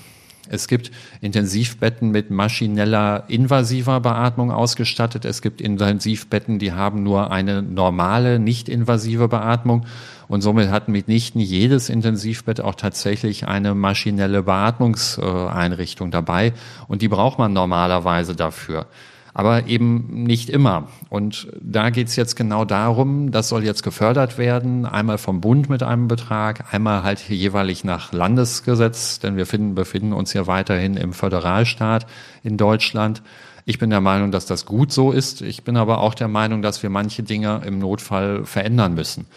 Es 0.51 0.67
gibt 0.67 0.91
Intensivbetten 1.21 2.11
mit 2.11 2.29
maschineller 2.29 3.23
invasiver 3.29 4.01
Beatmung 4.01 4.51
ausgestattet. 4.51 5.23
Es 5.23 5.41
gibt 5.41 5.61
Intensivbetten, 5.61 6.59
die 6.59 6.73
haben 6.73 7.03
nur 7.03 7.31
eine 7.31 7.61
normale, 7.61 8.37
nicht 8.37 8.67
invasive 8.67 9.29
Beatmung. 9.29 9.85
Und 10.27 10.41
somit 10.41 10.69
hat 10.69 10.89
mitnichten 10.89 11.39
jedes 11.39 11.87
Intensivbett 11.87 12.59
auch 12.59 12.75
tatsächlich 12.75 13.47
eine 13.47 13.75
maschinelle 13.75 14.43
Beatmungseinrichtung 14.43 16.11
dabei. 16.11 16.51
Und 16.89 17.01
die 17.01 17.07
braucht 17.07 17.39
man 17.39 17.53
normalerweise 17.53 18.35
dafür 18.35 18.87
aber 19.33 19.67
eben 19.67 20.23
nicht 20.23 20.49
immer. 20.49 20.87
Und 21.09 21.47
da 21.61 21.89
geht's 21.89 22.15
jetzt 22.15 22.35
genau 22.35 22.65
darum, 22.65 23.31
das 23.31 23.49
soll 23.49 23.63
jetzt 23.63 23.83
gefördert 23.83 24.37
werden, 24.37 24.85
einmal 24.85 25.17
vom 25.17 25.41
Bund 25.41 25.69
mit 25.69 25.83
einem 25.83 26.07
Betrag, 26.07 26.73
einmal 26.73 27.03
halt 27.03 27.29
jeweilig 27.29 27.83
nach 27.83 28.11
Landesgesetz, 28.11 29.19
denn 29.19 29.37
wir 29.37 29.45
finden, 29.45 29.75
befinden 29.75 30.13
uns 30.13 30.33
ja 30.33 30.47
weiterhin 30.47 30.97
im 30.97 31.13
Föderalstaat 31.13 32.05
in 32.43 32.57
Deutschland. 32.57 33.21
Ich 33.65 33.79
bin 33.79 33.89
der 33.89 34.01
Meinung, 34.01 34.31
dass 34.31 34.45
das 34.45 34.65
gut 34.65 34.91
so 34.91 35.11
ist. 35.11 35.41
Ich 35.41 35.63
bin 35.63 35.77
aber 35.77 35.99
auch 35.99 36.15
der 36.15 36.27
Meinung, 36.27 36.61
dass 36.61 36.83
wir 36.83 36.89
manche 36.89 37.23
Dinge 37.23 37.61
im 37.65 37.79
Notfall 37.79 38.43
verändern 38.45 38.95
müssen. 38.95 39.27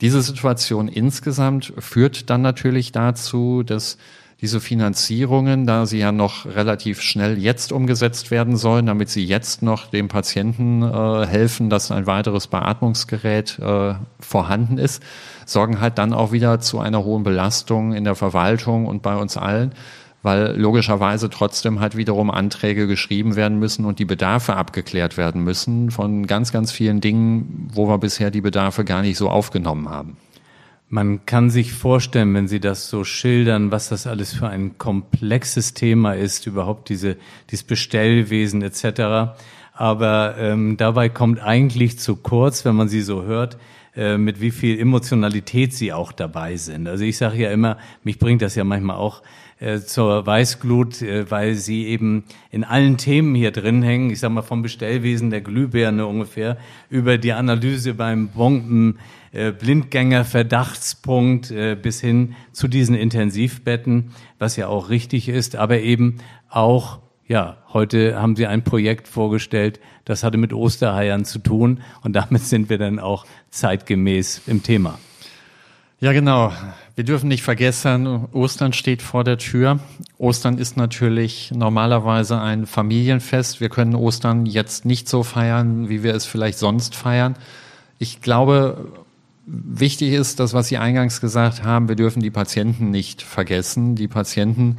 Diese 0.00 0.22
Situation 0.22 0.88
insgesamt 0.88 1.72
führt 1.78 2.30
dann 2.30 2.42
natürlich 2.42 2.92
dazu, 2.92 3.62
dass 3.62 3.96
diese 4.42 4.60
Finanzierungen, 4.60 5.66
da 5.66 5.86
sie 5.86 5.98
ja 5.98 6.12
noch 6.12 6.44
relativ 6.44 7.00
schnell 7.00 7.38
jetzt 7.38 7.72
umgesetzt 7.72 8.30
werden 8.30 8.56
sollen, 8.56 8.84
damit 8.84 9.08
sie 9.08 9.24
jetzt 9.24 9.62
noch 9.62 9.86
dem 9.86 10.08
Patienten 10.08 10.82
äh, 10.82 11.26
helfen, 11.26 11.70
dass 11.70 11.90
ein 11.90 12.06
weiteres 12.06 12.46
Beatmungsgerät 12.46 13.58
äh, 13.58 13.94
vorhanden 14.20 14.76
ist, 14.76 15.02
sorgen 15.46 15.80
halt 15.80 15.96
dann 15.96 16.12
auch 16.12 16.32
wieder 16.32 16.60
zu 16.60 16.80
einer 16.80 17.02
hohen 17.02 17.22
Belastung 17.22 17.94
in 17.94 18.04
der 18.04 18.14
Verwaltung 18.14 18.86
und 18.86 19.00
bei 19.00 19.16
uns 19.16 19.38
allen, 19.38 19.72
weil 20.22 20.54
logischerweise 20.54 21.30
trotzdem 21.30 21.80
halt 21.80 21.96
wiederum 21.96 22.30
Anträge 22.30 22.86
geschrieben 22.86 23.36
werden 23.36 23.58
müssen 23.58 23.86
und 23.86 23.98
die 23.98 24.04
Bedarfe 24.04 24.56
abgeklärt 24.56 25.16
werden 25.16 25.44
müssen 25.44 25.90
von 25.90 26.26
ganz, 26.26 26.52
ganz 26.52 26.72
vielen 26.72 27.00
Dingen, 27.00 27.70
wo 27.72 27.88
wir 27.88 27.96
bisher 27.96 28.30
die 28.30 28.42
Bedarfe 28.42 28.84
gar 28.84 29.00
nicht 29.00 29.16
so 29.16 29.30
aufgenommen 29.30 29.88
haben. 29.88 30.18
Man 30.88 31.26
kann 31.26 31.50
sich 31.50 31.72
vorstellen, 31.72 32.32
wenn 32.34 32.46
Sie 32.46 32.60
das 32.60 32.88
so 32.88 33.02
schildern, 33.02 33.72
was 33.72 33.88
das 33.88 34.06
alles 34.06 34.32
für 34.32 34.48
ein 34.48 34.78
komplexes 34.78 35.74
Thema 35.74 36.12
ist, 36.12 36.46
überhaupt 36.46 36.90
diese, 36.90 37.16
dieses 37.50 37.64
Bestellwesen 37.64 38.62
etc. 38.62 39.34
Aber 39.72 40.36
ähm, 40.38 40.76
dabei 40.76 41.08
kommt 41.08 41.42
eigentlich 41.42 41.98
zu 41.98 42.14
kurz, 42.14 42.64
wenn 42.64 42.76
man 42.76 42.88
Sie 42.88 43.02
so 43.02 43.24
hört, 43.24 43.58
äh, 43.96 44.16
mit 44.16 44.40
wie 44.40 44.52
viel 44.52 44.78
Emotionalität 44.78 45.74
Sie 45.74 45.92
auch 45.92 46.12
dabei 46.12 46.56
sind. 46.56 46.86
Also 46.86 47.02
ich 47.02 47.16
sage 47.16 47.38
ja 47.38 47.50
immer, 47.50 47.78
mich 48.04 48.20
bringt 48.20 48.42
das 48.42 48.54
ja 48.54 48.62
manchmal 48.62 48.96
auch 48.96 49.22
äh, 49.58 49.80
zur 49.80 50.26
Weißglut, 50.26 51.00
äh, 51.00 51.30
weil 51.30 51.54
sie 51.54 51.86
eben 51.86 52.24
in 52.50 52.62
allen 52.62 52.98
Themen 52.98 53.34
hier 53.34 53.52
drin 53.52 53.82
hängen. 53.82 54.10
Ich 54.10 54.20
sage 54.20 54.34
mal 54.34 54.42
vom 54.42 54.60
Bestellwesen 54.62 55.30
der 55.30 55.40
Glühbirne 55.40 56.06
ungefähr 56.06 56.58
über 56.90 57.16
die 57.16 57.32
Analyse 57.32 57.94
beim 57.94 58.28
Bomben 58.28 58.98
äh, 59.32 59.52
Blindgänger-Verdachtspunkt 59.52 61.50
äh, 61.50 61.74
bis 61.74 62.00
hin 62.00 62.34
zu 62.52 62.68
diesen 62.68 62.94
Intensivbetten, 62.94 64.12
was 64.38 64.56
ja 64.56 64.68
auch 64.68 64.90
richtig 64.90 65.28
ist, 65.28 65.56
aber 65.56 65.80
eben 65.80 66.18
auch, 66.48 67.00
ja, 67.26 67.58
heute 67.72 68.20
haben 68.20 68.36
Sie 68.36 68.46
ein 68.46 68.62
Projekt 68.62 69.08
vorgestellt, 69.08 69.80
das 70.04 70.22
hatte 70.22 70.38
mit 70.38 70.52
Osterheiern 70.52 71.24
zu 71.24 71.38
tun 71.38 71.80
und 72.02 72.14
damit 72.14 72.42
sind 72.42 72.70
wir 72.70 72.78
dann 72.78 72.98
auch 72.98 73.26
zeitgemäß 73.50 74.42
im 74.46 74.62
Thema. 74.62 74.98
Ja, 76.00 76.12
genau. 76.12 76.52
Wir 76.94 77.04
dürfen 77.04 77.28
nicht 77.28 77.42
vergessen, 77.42 78.26
Ostern 78.32 78.72
steht 78.72 79.02
vor 79.02 79.24
der 79.24 79.38
Tür. 79.38 79.80
Ostern 80.18 80.58
ist 80.58 80.76
natürlich 80.76 81.52
normalerweise 81.54 82.40
ein 82.40 82.66
Familienfest. 82.66 83.60
Wir 83.60 83.68
können 83.68 83.94
Ostern 83.94 84.46
jetzt 84.46 84.84
nicht 84.84 85.08
so 85.08 85.22
feiern, 85.22 85.88
wie 85.88 86.02
wir 86.02 86.14
es 86.14 86.26
vielleicht 86.26 86.58
sonst 86.58 86.94
feiern. 86.94 87.36
Ich 87.98 88.20
glaube, 88.20 88.92
Wichtig 89.48 90.12
ist 90.12 90.40
das, 90.40 90.54
was 90.54 90.66
Sie 90.66 90.76
eingangs 90.76 91.20
gesagt 91.20 91.62
haben, 91.62 91.88
wir 91.88 91.94
dürfen 91.94 92.20
die 92.20 92.32
Patienten 92.32 92.90
nicht 92.90 93.22
vergessen. 93.22 93.94
Die 93.94 94.08
Patienten, 94.08 94.78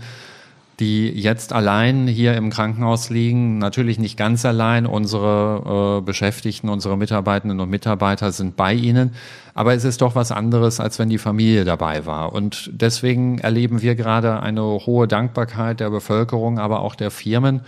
die 0.79 1.09
jetzt 1.09 1.53
allein 1.53 2.07
hier 2.07 2.35
im 2.35 2.51
Krankenhaus 2.51 3.09
liegen, 3.09 3.57
natürlich 3.57 3.97
nicht 3.97 4.15
ganz 4.15 4.45
allein. 4.45 4.85
Unsere 4.85 5.97
äh, 5.97 6.01
Beschäftigten, 6.05 6.69
unsere 6.69 6.97
Mitarbeitenden 6.97 7.59
und 7.59 7.69
Mitarbeiter 7.69 8.31
sind 8.31 8.55
bei 8.55 8.73
ihnen. 8.73 9.15
Aber 9.55 9.73
es 9.73 9.83
ist 9.83 10.01
doch 10.01 10.13
was 10.13 10.31
anderes, 10.31 10.79
als 10.79 10.99
wenn 10.99 11.09
die 11.09 11.17
Familie 11.17 11.65
dabei 11.65 12.05
war. 12.05 12.31
Und 12.31 12.69
deswegen 12.71 13.39
erleben 13.39 13.81
wir 13.81 13.95
gerade 13.95 14.39
eine 14.41 14.61
hohe 14.61 15.07
Dankbarkeit 15.07 15.79
der 15.79 15.89
Bevölkerung, 15.89 16.59
aber 16.59 16.81
auch 16.81 16.93
der 16.93 17.09
Firmen 17.09 17.61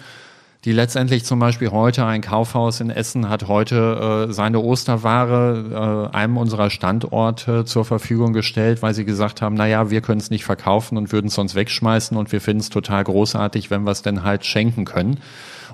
die 0.65 0.73
letztendlich 0.73 1.23
zum 1.23 1.39
Beispiel 1.39 1.71
heute 1.71 2.05
ein 2.05 2.21
Kaufhaus 2.21 2.81
in 2.81 2.89
Essen 2.89 3.29
hat 3.29 3.47
heute 3.47 4.27
äh, 4.29 4.33
seine 4.33 4.59
Osterware 4.59 6.09
äh, 6.11 6.15
einem 6.15 6.35
unserer 6.35 6.69
Standorte 6.69 7.63
zur 7.63 7.85
Verfügung 7.85 8.33
gestellt, 8.33 8.81
weil 8.81 8.93
sie 8.93 9.05
gesagt 9.05 9.41
haben, 9.41 9.55
na 9.55 9.67
ja, 9.67 9.89
wir 9.89 10.01
können 10.01 10.19
es 10.19 10.29
nicht 10.29 10.43
verkaufen 10.43 10.97
und 10.97 11.13
würden 11.13 11.27
es 11.27 11.35
sonst 11.35 11.55
wegschmeißen 11.55 12.17
und 12.17 12.33
wir 12.33 12.41
finden 12.41 12.59
es 12.59 12.69
total 12.69 13.05
großartig, 13.05 13.71
wenn 13.71 13.83
wir 13.83 13.91
es 13.91 14.01
denn 14.01 14.23
halt 14.23 14.45
schenken 14.45 14.83
können. 14.83 15.21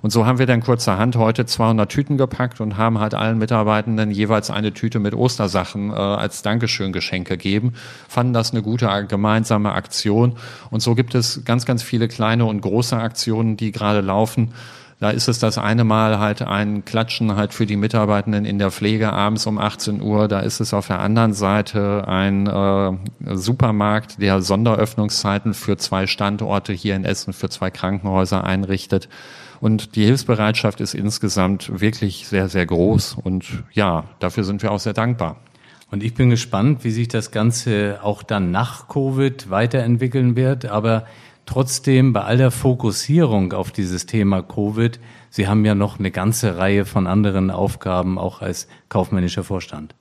Und 0.05 0.11
so 0.11 0.27
haben 0.27 0.37
wir 0.37 0.45
dann 0.45 0.61
kurzerhand 0.61 1.15
heute 1.15 1.47
200 1.47 1.91
Tüten 1.91 2.15
gepackt 2.15 2.61
und 2.61 2.77
haben 2.77 2.99
halt 2.99 3.15
allen 3.15 3.39
Mitarbeitenden 3.39 4.11
jeweils 4.11 4.51
eine 4.51 4.71
Tüte 4.71 4.99
mit 4.99 5.15
Ostersachen 5.15 5.89
äh, 5.89 5.95
als 5.95 6.43
Dankeschön-Geschenk 6.43 7.27
gegeben. 7.27 7.73
Fanden 8.07 8.31
das 8.31 8.51
eine 8.51 8.61
gute 8.61 8.87
gemeinsame 9.07 9.71
Aktion. 9.71 10.37
Und 10.69 10.81
so 10.81 10.93
gibt 10.93 11.15
es 11.15 11.43
ganz, 11.43 11.65
ganz 11.65 11.81
viele 11.81 12.07
kleine 12.07 12.45
und 12.45 12.61
große 12.61 12.95
Aktionen, 12.95 13.57
die 13.57 13.71
gerade 13.71 14.01
laufen. 14.01 14.51
Da 14.99 15.09
ist 15.09 15.27
es 15.27 15.39
das 15.39 15.57
eine 15.57 15.83
Mal 15.83 16.19
halt 16.19 16.43
ein 16.43 16.85
Klatschen 16.85 17.35
halt 17.35 17.55
für 17.55 17.65
die 17.65 17.75
Mitarbeitenden 17.75 18.45
in 18.45 18.59
der 18.59 18.69
Pflege 18.69 19.11
abends 19.11 19.47
um 19.47 19.57
18 19.57 20.03
Uhr. 20.03 20.27
Da 20.27 20.41
ist 20.41 20.59
es 20.59 20.75
auf 20.75 20.85
der 20.85 20.99
anderen 20.99 21.33
Seite 21.33 22.07
ein 22.07 22.45
äh, 22.45 22.91
Supermarkt, 23.35 24.21
der 24.21 24.43
Sonderöffnungszeiten 24.43 25.55
für 25.55 25.77
zwei 25.77 26.05
Standorte 26.05 26.73
hier 26.73 26.95
in 26.95 27.05
Essen 27.05 27.33
für 27.33 27.49
zwei 27.49 27.71
Krankenhäuser 27.71 28.43
einrichtet. 28.43 29.09
Und 29.65 29.95
die 29.95 30.05
Hilfsbereitschaft 30.05 30.79
ist 30.79 30.93
insgesamt 30.93 31.81
wirklich 31.81 32.27
sehr, 32.27 32.49
sehr 32.49 32.67
groß. 32.67 33.17
Und 33.23 33.63
ja, 33.71 34.03
dafür 34.19 34.43
sind 34.43 34.61
wir 34.61 34.71
auch 34.71 34.79
sehr 34.79 34.93
dankbar. 34.93 35.37
Und 35.89 36.03
ich 36.03 36.13
bin 36.13 36.29
gespannt, 36.29 36.83
wie 36.83 36.91
sich 36.91 37.07
das 37.07 37.31
Ganze 37.31 37.97
auch 38.03 38.21
dann 38.21 38.51
nach 38.51 38.87
Covid 38.89 39.49
weiterentwickeln 39.49 40.35
wird. 40.35 40.67
Aber 40.67 41.05
Trotzdem 41.45 42.11
bei 42.11 42.23
all 42.23 42.37
der 42.37 42.49
Fokussierung 42.49 43.53
auf 43.53 43.71
dieses 43.71 44.07
Thema 44.07 44.41
Covid, 44.41 44.99
Sie 45.29 45.47
haben 45.47 45.63
ja 45.63 45.75
noch 45.75 45.99
eine 45.99 46.09
ganze 46.09 46.57
Reihe 46.57 46.85
von 46.85 47.07
anderen 47.07 47.51
Aufgaben, 47.51 48.17
auch 48.17 48.41
als 48.41 48.67
kaufmännischer 48.89 49.43
Vorstand. 49.43 49.93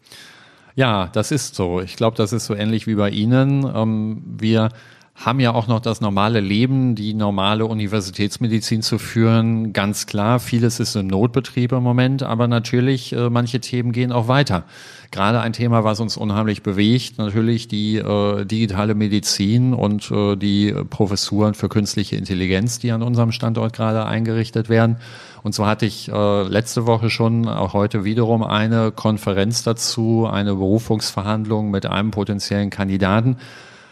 Ja, 0.74 1.08
das 1.08 1.30
ist 1.30 1.54
so. 1.54 1.80
Ich 1.80 1.96
glaube, 1.96 2.16
das 2.16 2.32
ist 2.32 2.46
so 2.46 2.54
ähnlich 2.54 2.86
wie 2.86 2.94
bei 2.94 3.10
Ihnen. 3.10 3.70
Ähm, 3.74 4.22
wir 4.24 4.70
haben 5.14 5.38
ja 5.38 5.54
auch 5.54 5.68
noch 5.68 5.78
das 5.78 6.00
normale 6.00 6.40
Leben, 6.40 6.96
die 6.96 7.14
normale 7.14 7.66
Universitätsmedizin 7.66 8.82
zu 8.82 8.98
führen. 8.98 9.72
Ganz 9.72 10.06
klar, 10.06 10.40
vieles 10.40 10.80
ist 10.80 10.96
im 10.96 11.06
Notbetrieb 11.06 11.70
im 11.70 11.84
Moment, 11.84 12.24
aber 12.24 12.48
natürlich, 12.48 13.12
äh, 13.12 13.30
manche 13.30 13.60
Themen 13.60 13.92
gehen 13.92 14.10
auch 14.10 14.26
weiter. 14.26 14.64
Gerade 15.12 15.40
ein 15.40 15.52
Thema, 15.52 15.84
was 15.84 16.00
uns 16.00 16.16
unheimlich 16.16 16.64
bewegt, 16.64 17.18
natürlich 17.18 17.68
die 17.68 17.96
äh, 17.96 18.44
digitale 18.44 18.96
Medizin 18.96 19.72
und 19.72 20.10
äh, 20.10 20.34
die 20.34 20.74
Professuren 20.90 21.54
für 21.54 21.68
künstliche 21.68 22.16
Intelligenz, 22.16 22.80
die 22.80 22.90
an 22.90 23.02
unserem 23.02 23.30
Standort 23.30 23.72
gerade 23.72 24.06
eingerichtet 24.06 24.68
werden. 24.68 24.96
Und 25.44 25.54
so 25.54 25.64
hatte 25.64 25.86
ich 25.86 26.10
äh, 26.10 26.42
letzte 26.42 26.86
Woche 26.86 27.08
schon, 27.08 27.46
auch 27.46 27.72
heute 27.72 28.02
wiederum 28.02 28.42
eine 28.42 28.90
Konferenz 28.90 29.62
dazu, 29.62 30.26
eine 30.26 30.56
Berufungsverhandlung 30.56 31.70
mit 31.70 31.86
einem 31.86 32.10
potenziellen 32.10 32.70
Kandidaten 32.70 33.36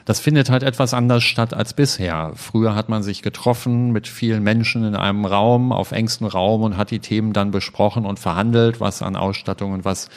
das 0.05 0.21
findet 0.21 0.51
halt 0.51 0.63
etwas 0.63 0.95
anders 0.95 1.23
statt 1.23 1.55
als 1.55 1.75
bisher. 1.75 2.33
Früher 2.35 2.75
hat 2.75 2.89
man 2.89 3.03
sich 3.03 3.23
getroffen 3.23 3.93
mit 3.93 4.09
vielen 4.09 4.43
Menschen 4.43 4.85
in 4.85 4.97
einem 4.97 5.25
Raum, 5.25 5.73
auf 5.73 5.93
engstem 5.93 6.27
Raum 6.27 6.63
und 6.63 6.77
hat 6.77 6.91
die 6.91 6.99
Themen 6.99 7.33
dann 7.33 7.51
besprochen 7.51 8.05
und 8.05 8.19
verhandelt, 8.19 8.81
was 8.81 9.03
an 9.03 9.17
Ausstattung 9.17 9.73
und 9.73 9.85
was 9.85 10.09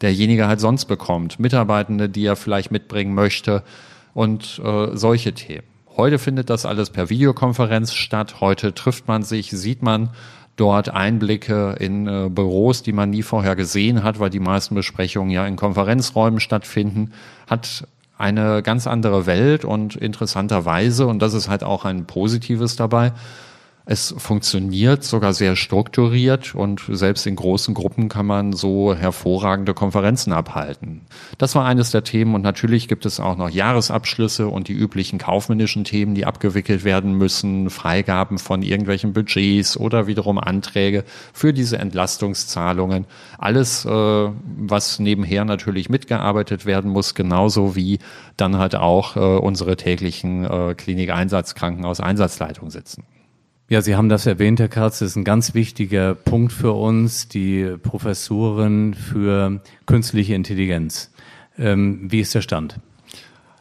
derjenige 0.00 0.46
halt 0.46 0.60
sonst 0.60 0.86
bekommt. 0.86 1.38
Mitarbeitende, 1.38 2.08
die 2.08 2.24
er 2.24 2.36
vielleicht 2.36 2.70
mitbringen 2.70 3.14
möchte 3.14 3.62
und 4.12 4.60
äh, 4.64 4.96
solche 4.96 5.32
Themen. 5.32 5.66
Heute 5.96 6.18
findet 6.18 6.50
das 6.50 6.66
alles 6.66 6.90
per 6.90 7.08
Videokonferenz 7.08 7.94
statt. 7.94 8.40
Heute 8.40 8.74
trifft 8.74 9.06
man 9.06 9.22
sich, 9.22 9.50
sieht 9.50 9.82
man 9.82 10.10
dort 10.56 10.88
Einblicke 10.88 11.76
in 11.78 12.06
äh, 12.06 12.28
Büros, 12.30 12.82
die 12.82 12.92
man 12.92 13.10
nie 13.10 13.22
vorher 13.22 13.56
gesehen 13.56 14.02
hat, 14.02 14.18
weil 14.20 14.30
die 14.30 14.40
meisten 14.40 14.74
Besprechungen 14.74 15.30
ja 15.30 15.46
in 15.46 15.56
Konferenzräumen 15.56 16.40
stattfinden, 16.40 17.12
hat 17.48 17.86
eine 18.24 18.62
ganz 18.62 18.86
andere 18.86 19.26
Welt 19.26 19.66
und 19.66 19.96
interessanterweise, 19.96 21.06
und 21.06 21.20
das 21.20 21.34
ist 21.34 21.50
halt 21.50 21.62
auch 21.62 21.84
ein 21.84 22.06
Positives 22.06 22.74
dabei, 22.74 23.12
es 23.86 24.14
funktioniert 24.16 25.04
sogar 25.04 25.34
sehr 25.34 25.56
strukturiert 25.56 26.54
und 26.54 26.80
selbst 26.88 27.26
in 27.26 27.36
großen 27.36 27.74
Gruppen 27.74 28.08
kann 28.08 28.24
man 28.24 28.54
so 28.54 28.94
hervorragende 28.94 29.74
Konferenzen 29.74 30.32
abhalten. 30.32 31.02
Das 31.36 31.54
war 31.54 31.66
eines 31.66 31.90
der 31.90 32.02
Themen 32.02 32.34
und 32.34 32.40
natürlich 32.40 32.88
gibt 32.88 33.04
es 33.04 33.20
auch 33.20 33.36
noch 33.36 33.50
Jahresabschlüsse 33.50 34.48
und 34.48 34.68
die 34.68 34.72
üblichen 34.72 35.18
kaufmännischen 35.18 35.84
Themen, 35.84 36.14
die 36.14 36.24
abgewickelt 36.24 36.84
werden 36.84 37.12
müssen, 37.12 37.68
Freigaben 37.68 38.38
von 38.38 38.62
irgendwelchen 38.62 39.12
Budgets 39.12 39.76
oder 39.76 40.06
wiederum 40.06 40.38
Anträge 40.38 41.04
für 41.34 41.52
diese 41.52 41.76
Entlastungszahlungen. 41.78 43.04
Alles, 43.36 43.84
äh, 43.84 43.88
was 43.88 44.98
nebenher 44.98 45.44
natürlich 45.44 45.90
mitgearbeitet 45.90 46.64
werden 46.64 46.90
muss, 46.90 47.14
genauso 47.14 47.76
wie 47.76 47.98
dann 48.38 48.56
halt 48.56 48.76
auch 48.76 49.16
äh, 49.16 49.20
unsere 49.20 49.76
täglichen 49.76 50.46
äh, 50.46 50.74
Klinik-Einsatz-Krankenhaus-Einsatzleitungen 50.74 52.70
sitzen. 52.70 53.04
Ja, 53.70 53.80
Sie 53.80 53.96
haben 53.96 54.10
das 54.10 54.26
erwähnt, 54.26 54.60
Herr 54.60 54.68
Katz, 54.68 54.98
das 54.98 55.10
ist 55.10 55.16
ein 55.16 55.24
ganz 55.24 55.54
wichtiger 55.54 56.14
Punkt 56.14 56.52
für 56.52 56.72
uns, 56.72 57.28
die 57.28 57.76
Professuren 57.82 58.92
für 58.92 59.62
künstliche 59.86 60.34
Intelligenz. 60.34 61.10
Ähm, 61.56 62.10
wie 62.10 62.20
ist 62.20 62.34
der 62.34 62.42
Stand? 62.42 62.78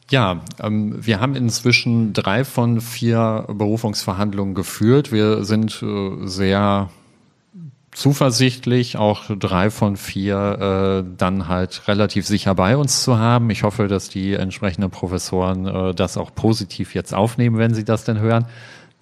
Ja, 0.10 0.42
ähm, 0.62 0.98
wir 1.00 1.22
haben 1.22 1.36
inzwischen 1.36 2.12
drei 2.12 2.44
von 2.44 2.82
vier 2.82 3.46
Berufungsverhandlungen 3.48 4.56
geführt. 4.56 5.14
Wir 5.14 5.46
sind 5.46 5.82
äh, 5.82 6.28
sehr 6.28 6.90
zuversichtlich, 7.94 8.98
auch 8.98 9.24
drei 9.40 9.70
von 9.70 9.96
vier 9.96 11.04
äh, 11.06 11.16
dann 11.18 11.48
halt 11.48 11.88
relativ 11.88 12.28
sicher 12.28 12.56
bei 12.56 12.76
uns 12.76 13.04
zu 13.04 13.20
haben. 13.20 13.50
Ich 13.52 13.64
hoffe, 13.64 13.88
dass 13.88 14.10
die 14.10 14.34
entsprechenden 14.34 14.92
Professoren 14.92 15.66
äh, 15.66 15.94
das 15.94 16.18
auch 16.18 16.36
positiv 16.36 16.94
jetzt 16.94 17.14
aufnehmen, 17.14 17.58
wenn 17.58 17.74
sie 17.74 17.86
das 17.86 18.04
denn 18.04 18.20
hören. 18.20 18.48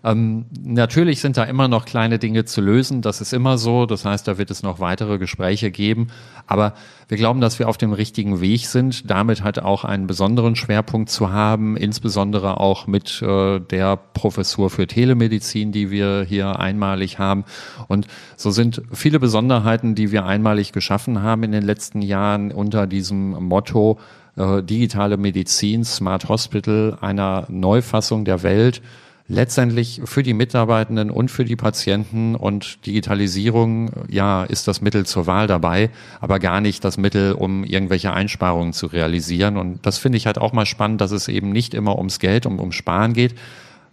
Ähm, 0.03 0.45
natürlich 0.63 1.21
sind 1.21 1.37
da 1.37 1.43
immer 1.43 1.67
noch 1.67 1.85
kleine 1.85 2.17
Dinge 2.17 2.45
zu 2.45 2.59
lösen, 2.59 3.01
das 3.01 3.21
ist 3.21 3.33
immer 3.33 3.57
so. 3.57 3.85
Das 3.85 4.03
heißt, 4.03 4.27
da 4.27 4.37
wird 4.37 4.49
es 4.49 4.63
noch 4.63 4.79
weitere 4.79 5.17
Gespräche 5.17 5.71
geben. 5.71 6.07
Aber 6.47 6.73
wir 7.07 7.17
glauben, 7.17 7.41
dass 7.41 7.59
wir 7.59 7.69
auf 7.69 7.77
dem 7.77 7.93
richtigen 7.93 8.41
Weg 8.41 8.65
sind, 8.65 9.09
damit 9.09 9.43
halt 9.43 9.61
auch 9.61 9.85
einen 9.85 10.07
besonderen 10.07 10.55
Schwerpunkt 10.55 11.09
zu 11.09 11.31
haben, 11.31 11.77
insbesondere 11.77 12.59
auch 12.59 12.87
mit 12.87 13.21
äh, 13.21 13.59
der 13.59 13.97
Professur 13.97 14.69
für 14.69 14.87
Telemedizin, 14.87 15.71
die 15.71 15.91
wir 15.91 16.25
hier 16.27 16.59
einmalig 16.59 17.19
haben. 17.19 17.45
Und 17.87 18.07
so 18.37 18.49
sind 18.49 18.81
viele 18.91 19.19
Besonderheiten, 19.19 19.93
die 19.93 20.11
wir 20.11 20.25
einmalig 20.25 20.71
geschaffen 20.71 21.21
haben 21.21 21.43
in 21.43 21.51
den 21.51 21.63
letzten 21.63 22.01
Jahren 22.01 22.51
unter 22.51 22.87
diesem 22.87 23.31
Motto 23.43 23.99
äh, 24.35 24.63
digitale 24.63 25.17
Medizin, 25.17 25.83
Smart 25.83 26.27
Hospital, 26.29 26.97
einer 27.01 27.45
Neufassung 27.49 28.25
der 28.25 28.43
Welt 28.43 28.81
letztendlich 29.27 30.01
für 30.05 30.23
die 30.23 30.33
Mitarbeitenden 30.33 31.09
und 31.09 31.31
für 31.31 31.45
die 31.45 31.55
Patienten 31.55 32.35
und 32.35 32.85
Digitalisierung, 32.85 33.91
ja, 34.09 34.43
ist 34.43 34.67
das 34.67 34.81
Mittel 34.81 35.05
zur 35.05 35.27
Wahl 35.27 35.47
dabei, 35.47 35.89
aber 36.19 36.39
gar 36.39 36.61
nicht 36.61 36.83
das 36.83 36.97
Mittel, 36.97 37.33
um 37.33 37.63
irgendwelche 37.63 38.13
Einsparungen 38.13 38.73
zu 38.73 38.87
realisieren. 38.87 39.57
Und 39.57 39.85
das 39.85 39.97
finde 39.97 40.17
ich 40.17 40.25
halt 40.25 40.37
auch 40.37 40.53
mal 40.53 40.65
spannend, 40.65 41.01
dass 41.01 41.11
es 41.11 41.27
eben 41.27 41.51
nicht 41.51 41.73
immer 41.73 41.97
ums 41.97 42.19
Geld, 42.19 42.45
um, 42.45 42.59
um 42.59 42.71
Sparen 42.71 43.13
geht, 43.13 43.35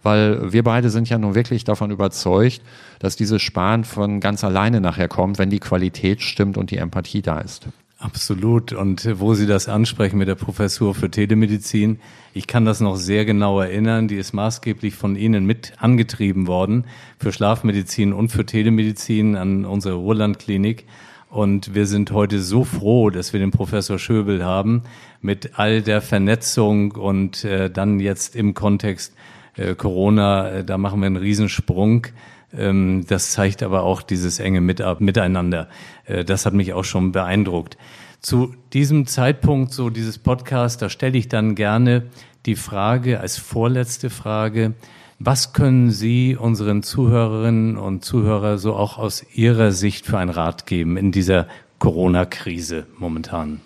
weil 0.03 0.51
wir 0.51 0.63
beide 0.63 0.89
sind 0.89 1.09
ja 1.09 1.17
nun 1.17 1.35
wirklich 1.35 1.63
davon 1.63 1.91
überzeugt, 1.91 2.61
dass 2.99 3.15
dieses 3.15 3.41
Sparen 3.41 3.83
von 3.83 4.19
ganz 4.19 4.43
alleine 4.43 4.81
nachher 4.81 5.07
kommt, 5.07 5.37
wenn 5.37 5.49
die 5.49 5.59
Qualität 5.59 6.21
stimmt 6.21 6.57
und 6.57 6.71
die 6.71 6.77
Empathie 6.77 7.21
da 7.21 7.39
ist. 7.39 7.67
Absolut. 7.99 8.71
Und 8.71 9.19
wo 9.19 9.33
Sie 9.33 9.45
das 9.45 9.67
ansprechen 9.67 10.17
mit 10.17 10.29
der 10.29 10.35
Professur 10.35 10.95
für 10.95 11.11
Telemedizin, 11.11 11.99
ich 12.33 12.47
kann 12.47 12.63
das 12.63 12.79
noch 12.79 12.95
sehr 12.95 13.25
genau 13.25 13.59
erinnern. 13.59 14.07
Die 14.07 14.15
ist 14.15 14.31
maßgeblich 14.31 14.95
von 14.95 15.17
Ihnen 15.17 15.45
mit 15.45 15.73
angetrieben 15.79 16.47
worden 16.47 16.85
für 17.19 17.33
Schlafmedizin 17.33 18.13
und 18.13 18.29
für 18.29 18.45
Telemedizin 18.45 19.35
an 19.35 19.65
unsere 19.65 19.95
Ruhrlandklinik. 19.95 20.85
Und 21.29 21.75
wir 21.75 21.85
sind 21.85 22.11
heute 22.11 22.41
so 22.41 22.63
froh, 22.63 23.09
dass 23.09 23.33
wir 23.33 23.41
den 23.41 23.51
Professor 23.51 23.99
Schöbel 23.99 24.45
haben 24.45 24.83
mit 25.21 25.59
all 25.59 25.81
der 25.81 26.01
Vernetzung 26.01 26.93
und 26.93 27.43
äh, 27.43 27.69
dann 27.69 27.99
jetzt 27.99 28.33
im 28.33 28.53
Kontext 28.53 29.13
äh, 29.57 29.75
Corona, 29.75 30.49
äh, 30.49 30.63
da 30.63 30.77
machen 30.77 31.01
wir 31.01 31.07
einen 31.07 31.17
Riesensprung. 31.17 32.07
Ähm, 32.53 33.05
das 33.07 33.31
zeigt 33.31 33.63
aber 33.63 33.83
auch 33.83 34.01
dieses 34.01 34.39
enge 34.39 34.61
Miteinander. 34.61 35.67
Äh, 36.05 36.25
das 36.25 36.45
hat 36.45 36.53
mich 36.53 36.73
auch 36.73 36.83
schon 36.85 37.11
beeindruckt. 37.11 37.77
Zu 38.21 38.55
diesem 38.73 39.07
Zeitpunkt, 39.07 39.73
so 39.73 39.89
dieses 39.89 40.17
Podcast, 40.17 40.81
da 40.81 40.89
stelle 40.89 41.17
ich 41.17 41.29
dann 41.29 41.55
gerne 41.55 42.03
die 42.45 42.55
Frage 42.55 43.19
als 43.19 43.37
vorletzte 43.37 44.09
Frage, 44.09 44.73
was 45.19 45.51
können 45.51 45.91
Sie 45.91 46.37
unseren 46.37 46.81
Zuhörerinnen 46.81 47.77
und 47.77 48.05
Zuhörern 48.05 48.57
so 48.57 48.75
auch 48.75 48.97
aus 48.97 49.25
Ihrer 49.33 49.71
Sicht 49.71 50.05
für 50.05 50.17
einen 50.17 50.31
Rat 50.31 50.65
geben 50.65 50.95
in 50.95 51.11
dieser 51.11 51.47
Corona-Krise 51.79 52.87
momentan? 52.97 53.59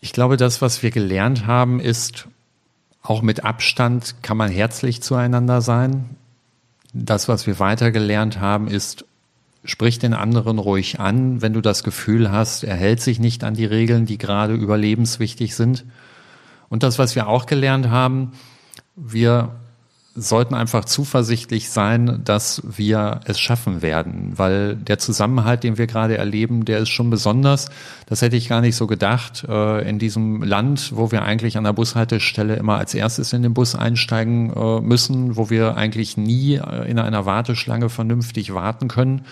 Ich 0.00 0.12
glaube, 0.12 0.36
das, 0.36 0.62
was 0.62 0.82
wir 0.82 0.90
gelernt 0.90 1.46
haben, 1.46 1.80
ist, 1.80 2.28
auch 3.02 3.22
mit 3.22 3.44
Abstand 3.44 4.16
kann 4.22 4.36
man 4.36 4.50
herzlich 4.50 5.02
zueinander 5.02 5.60
sein. 5.60 6.16
Das, 6.98 7.28
was 7.28 7.46
wir 7.46 7.58
weiter 7.58 7.90
gelernt 7.90 8.40
haben, 8.40 8.68
ist, 8.68 9.04
sprich 9.64 9.98
den 9.98 10.14
anderen 10.14 10.58
ruhig 10.58 10.98
an, 10.98 11.42
wenn 11.42 11.52
du 11.52 11.60
das 11.60 11.82
Gefühl 11.82 12.30
hast, 12.30 12.64
er 12.64 12.76
hält 12.76 13.02
sich 13.02 13.20
nicht 13.20 13.44
an 13.44 13.54
die 13.54 13.66
Regeln, 13.66 14.06
die 14.06 14.16
gerade 14.16 14.54
überlebenswichtig 14.54 15.54
sind. 15.54 15.84
Und 16.70 16.82
das, 16.82 16.98
was 16.98 17.14
wir 17.14 17.28
auch 17.28 17.44
gelernt 17.44 17.90
haben, 17.90 18.32
wir 18.94 19.54
sollten 20.16 20.54
einfach 20.54 20.84
zuversichtlich 20.84 21.70
sein, 21.70 22.22
dass 22.24 22.62
wir 22.64 23.20
es 23.24 23.38
schaffen 23.38 23.82
werden, 23.82 24.32
weil 24.36 24.74
der 24.76 24.98
Zusammenhalt, 24.98 25.62
den 25.62 25.78
wir 25.78 25.86
gerade 25.86 26.16
erleben, 26.16 26.64
der 26.64 26.78
ist 26.78 26.88
schon 26.88 27.10
besonders. 27.10 27.66
Das 28.06 28.22
hätte 28.22 28.36
ich 28.36 28.48
gar 28.48 28.60
nicht 28.60 28.76
so 28.76 28.86
gedacht. 28.86 29.44
Äh, 29.48 29.88
in 29.88 29.98
diesem 29.98 30.42
Land, 30.42 30.92
wo 30.94 31.12
wir 31.12 31.22
eigentlich 31.22 31.58
an 31.58 31.64
der 31.64 31.72
Bushaltestelle 31.72 32.56
immer 32.56 32.78
als 32.78 32.94
erstes 32.94 33.32
in 33.32 33.42
den 33.42 33.54
Bus 33.54 33.74
einsteigen 33.74 34.52
äh, 34.52 34.80
müssen, 34.80 35.36
wo 35.36 35.50
wir 35.50 35.76
eigentlich 35.76 36.16
nie 36.16 36.54
äh, 36.54 36.90
in 36.90 36.98
einer 36.98 37.26
Warteschlange 37.26 37.88
vernünftig 37.88 38.54
warten 38.54 38.88
können. 38.88 39.24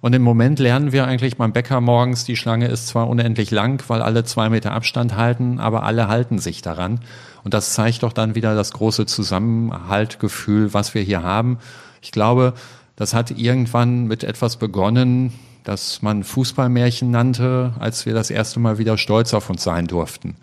Und 0.00 0.14
im 0.14 0.22
Moment 0.22 0.58
lernen 0.58 0.92
wir 0.92 1.06
eigentlich 1.06 1.36
beim 1.36 1.52
Bäcker 1.52 1.80
morgens, 1.80 2.24
die 2.24 2.36
Schlange 2.36 2.68
ist 2.68 2.86
zwar 2.86 3.08
unendlich 3.08 3.50
lang, 3.50 3.82
weil 3.88 4.00
alle 4.00 4.24
zwei 4.24 4.48
Meter 4.48 4.72
Abstand 4.72 5.16
halten, 5.16 5.58
aber 5.58 5.82
alle 5.82 6.08
halten 6.08 6.38
sich 6.38 6.62
daran. 6.62 7.00
Und 7.42 7.54
das 7.54 7.74
zeigt 7.74 8.02
doch 8.02 8.12
dann 8.12 8.34
wieder 8.34 8.54
das 8.54 8.72
große 8.72 9.06
Zusammenhaltgefühl, 9.06 10.72
was 10.74 10.94
wir 10.94 11.02
hier 11.02 11.22
haben. 11.22 11.58
Ich 12.00 12.12
glaube, 12.12 12.54
das 12.96 13.14
hat 13.14 13.30
irgendwann 13.32 14.06
mit 14.06 14.24
etwas 14.24 14.56
begonnen, 14.56 15.32
das 15.64 16.02
man 16.02 16.24
Fußballmärchen 16.24 17.10
nannte, 17.10 17.74
als 17.78 18.06
wir 18.06 18.14
das 18.14 18.30
erste 18.30 18.60
Mal 18.60 18.78
wieder 18.78 18.96
stolz 18.98 19.34
auf 19.34 19.50
uns 19.50 19.62
sein 19.62 19.86
durften. 19.86 20.36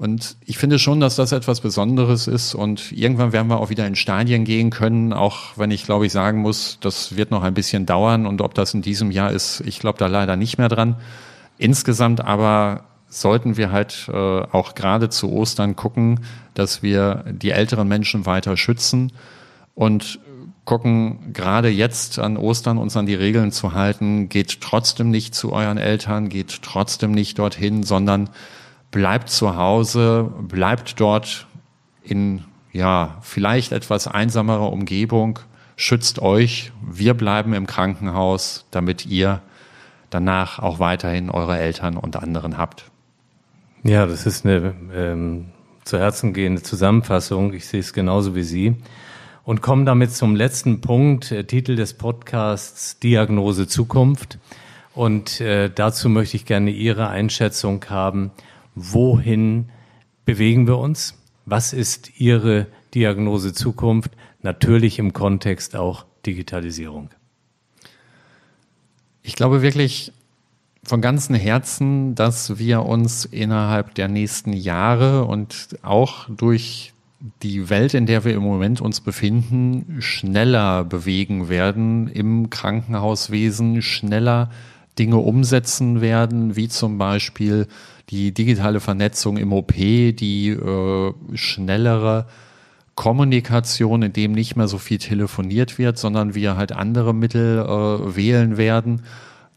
Und 0.00 0.38
ich 0.46 0.56
finde 0.56 0.78
schon, 0.78 0.98
dass 0.98 1.16
das 1.16 1.30
etwas 1.30 1.60
Besonderes 1.60 2.26
ist. 2.26 2.54
Und 2.54 2.90
irgendwann 2.90 3.34
werden 3.34 3.48
wir 3.48 3.60
auch 3.60 3.68
wieder 3.68 3.86
in 3.86 3.96
Stadien 3.96 4.46
gehen 4.46 4.70
können, 4.70 5.12
auch 5.12 5.58
wenn 5.58 5.70
ich 5.70 5.84
glaube 5.84 6.06
ich 6.06 6.12
sagen 6.12 6.40
muss, 6.40 6.78
das 6.80 7.16
wird 7.16 7.30
noch 7.30 7.42
ein 7.42 7.52
bisschen 7.52 7.84
dauern. 7.84 8.24
Und 8.24 8.40
ob 8.40 8.54
das 8.54 8.72
in 8.72 8.80
diesem 8.80 9.10
Jahr 9.10 9.30
ist, 9.30 9.60
ich 9.66 9.78
glaube 9.78 9.98
da 9.98 10.06
leider 10.06 10.36
nicht 10.36 10.56
mehr 10.56 10.70
dran. 10.70 10.96
Insgesamt 11.58 12.24
aber 12.24 12.84
sollten 13.10 13.58
wir 13.58 13.72
halt 13.72 14.08
äh, 14.10 14.16
auch 14.16 14.74
gerade 14.74 15.10
zu 15.10 15.30
Ostern 15.32 15.76
gucken, 15.76 16.20
dass 16.54 16.82
wir 16.82 17.24
die 17.30 17.50
älteren 17.50 17.86
Menschen 17.86 18.24
weiter 18.24 18.56
schützen 18.56 19.12
und 19.74 20.18
gucken, 20.64 21.34
gerade 21.34 21.68
jetzt 21.68 22.18
an 22.18 22.38
Ostern 22.38 22.78
uns 22.78 22.96
an 22.96 23.04
die 23.04 23.14
Regeln 23.16 23.52
zu 23.52 23.74
halten, 23.74 24.30
geht 24.30 24.62
trotzdem 24.62 25.10
nicht 25.10 25.34
zu 25.34 25.52
euren 25.52 25.76
Eltern, 25.76 26.30
geht 26.30 26.62
trotzdem 26.62 27.12
nicht 27.12 27.38
dorthin, 27.38 27.82
sondern 27.82 28.30
bleibt 28.90 29.30
zu 29.30 29.56
Hause, 29.56 30.30
bleibt 30.40 31.00
dort 31.00 31.46
in, 32.02 32.44
ja, 32.72 33.18
vielleicht 33.22 33.72
etwas 33.72 34.06
einsamerer 34.06 34.72
Umgebung, 34.72 35.38
schützt 35.76 36.20
euch, 36.20 36.72
wir 36.82 37.14
bleiben 37.14 37.52
im 37.54 37.66
Krankenhaus, 37.66 38.66
damit 38.70 39.06
ihr 39.06 39.42
danach 40.10 40.58
auch 40.58 40.78
weiterhin 40.78 41.30
eure 41.30 41.58
Eltern 41.58 41.96
und 41.96 42.16
anderen 42.16 42.58
habt. 42.58 42.90
Ja, 43.82 44.06
das 44.06 44.26
ist 44.26 44.44
eine 44.44 44.74
ähm, 44.94 45.46
zu 45.84 45.98
Herzen 45.98 46.32
gehende 46.32 46.62
Zusammenfassung. 46.62 47.54
Ich 47.54 47.66
sehe 47.66 47.80
es 47.80 47.92
genauso 47.92 48.34
wie 48.34 48.42
Sie. 48.42 48.76
Und 49.44 49.62
komme 49.62 49.84
damit 49.84 50.12
zum 50.12 50.36
letzten 50.36 50.80
Punkt, 50.80 51.32
äh, 51.32 51.44
Titel 51.44 51.76
des 51.76 51.94
Podcasts 51.94 52.98
Diagnose 52.98 53.66
Zukunft. 53.66 54.38
Und 54.94 55.40
äh, 55.40 55.70
dazu 55.74 56.08
möchte 56.08 56.36
ich 56.36 56.44
gerne 56.44 56.70
Ihre 56.70 57.08
Einschätzung 57.08 57.84
haben. 57.88 58.32
Wohin 58.82 59.68
bewegen 60.24 60.66
wir 60.66 60.78
uns? 60.78 61.14
Was 61.44 61.74
ist 61.74 62.18
Ihre 62.18 62.66
Diagnose 62.94 63.52
Zukunft? 63.52 64.12
Natürlich 64.40 64.98
im 64.98 65.12
Kontext 65.12 65.76
auch 65.76 66.06
Digitalisierung. 66.24 67.10
Ich 69.22 69.36
glaube 69.36 69.60
wirklich, 69.60 70.12
von 70.82 71.02
ganzem 71.02 71.34
Herzen, 71.34 72.14
dass 72.14 72.58
wir 72.58 72.86
uns 72.86 73.26
innerhalb 73.26 73.94
der 73.96 74.08
nächsten 74.08 74.54
Jahre 74.54 75.26
und 75.26 75.76
auch 75.82 76.26
durch 76.30 76.94
die 77.42 77.68
Welt, 77.68 77.92
in 77.92 78.06
der 78.06 78.24
wir 78.24 78.32
im 78.32 78.42
Moment 78.42 78.80
uns 78.80 79.02
befinden, 79.02 80.00
schneller 80.00 80.84
bewegen 80.84 81.50
werden 81.50 82.08
im 82.08 82.48
Krankenhauswesen, 82.48 83.82
schneller 83.82 84.50
Dinge 85.00 85.16
umsetzen 85.16 86.02
werden, 86.02 86.54
wie 86.54 86.68
zum 86.68 86.98
Beispiel 86.98 87.66
die 88.10 88.32
digitale 88.32 88.80
Vernetzung 88.80 89.38
im 89.38 89.52
OP, 89.52 89.72
die 89.74 90.50
äh, 90.50 91.12
schnellere 91.34 92.26
Kommunikation, 92.94 94.02
in 94.02 94.12
dem 94.12 94.32
nicht 94.32 94.56
mehr 94.56 94.68
so 94.68 94.76
viel 94.76 94.98
telefoniert 94.98 95.78
wird, 95.78 95.96
sondern 95.96 96.34
wir 96.34 96.56
halt 96.56 96.72
andere 96.72 97.14
Mittel 97.14 97.60
äh, 97.60 98.14
wählen 98.14 98.58
werden 98.58 99.02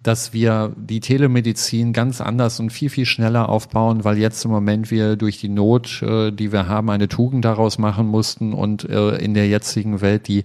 dass 0.03 0.33
wir 0.33 0.73
die 0.75 0.99
Telemedizin 0.99 1.93
ganz 1.93 2.19
anders 2.19 2.59
und 2.59 2.71
viel, 2.71 2.89
viel 2.89 3.05
schneller 3.05 3.47
aufbauen, 3.47 4.03
weil 4.03 4.17
jetzt 4.17 4.43
im 4.43 4.51
Moment 4.51 4.91
wir 4.91 5.15
durch 5.15 5.39
die 5.39 5.47
Not, 5.47 6.01
äh, 6.03 6.31
die 6.31 6.51
wir 6.51 6.67
haben, 6.67 6.89
eine 6.89 7.07
Tugend 7.07 7.45
daraus 7.45 7.77
machen 7.77 8.05
mussten 8.07 8.51
und 8.51 8.83
äh, 8.89 9.15
in 9.15 9.33
der 9.33 9.47
jetzigen 9.47 10.01
Welt 10.01 10.27
die 10.27 10.43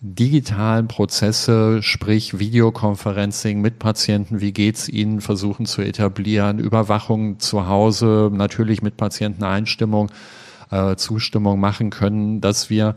digitalen 0.00 0.86
Prozesse, 0.86 1.82
sprich 1.82 2.38
Videoconferencing 2.38 3.60
mit 3.60 3.78
Patienten, 3.78 4.40
wie 4.40 4.52
geht's 4.52 4.88
ihnen, 4.88 5.20
versuchen 5.20 5.66
zu 5.66 5.82
etablieren, 5.82 6.58
Überwachung 6.58 7.40
zu 7.40 7.66
Hause, 7.66 8.30
natürlich 8.32 8.80
mit 8.80 8.96
Patienteneinstimmung, 8.96 10.10
äh, 10.70 10.94
Zustimmung 10.96 11.58
machen 11.58 11.90
können, 11.90 12.40
dass 12.40 12.70
wir 12.70 12.94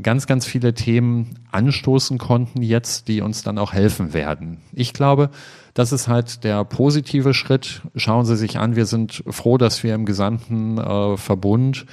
ganz, 0.00 0.26
ganz 0.26 0.46
viele 0.46 0.74
Themen 0.74 1.38
anstoßen 1.50 2.18
konnten 2.18 2.62
jetzt, 2.62 3.08
die 3.08 3.20
uns 3.20 3.42
dann 3.42 3.58
auch 3.58 3.72
helfen 3.72 4.12
werden. 4.12 4.58
Ich 4.72 4.92
glaube, 4.92 5.30
das 5.72 5.92
ist 5.92 6.06
halt 6.08 6.44
der 6.44 6.64
positive 6.64 7.34
Schritt. 7.34 7.82
Schauen 7.96 8.24
Sie 8.24 8.36
sich 8.36 8.58
an, 8.58 8.76
wir 8.76 8.86
sind 8.86 9.24
froh, 9.26 9.58
dass 9.58 9.82
wir 9.82 9.94
im 9.94 10.04
gesamten 10.04 10.78
äh, 10.78 11.16
Verbund 11.16 11.86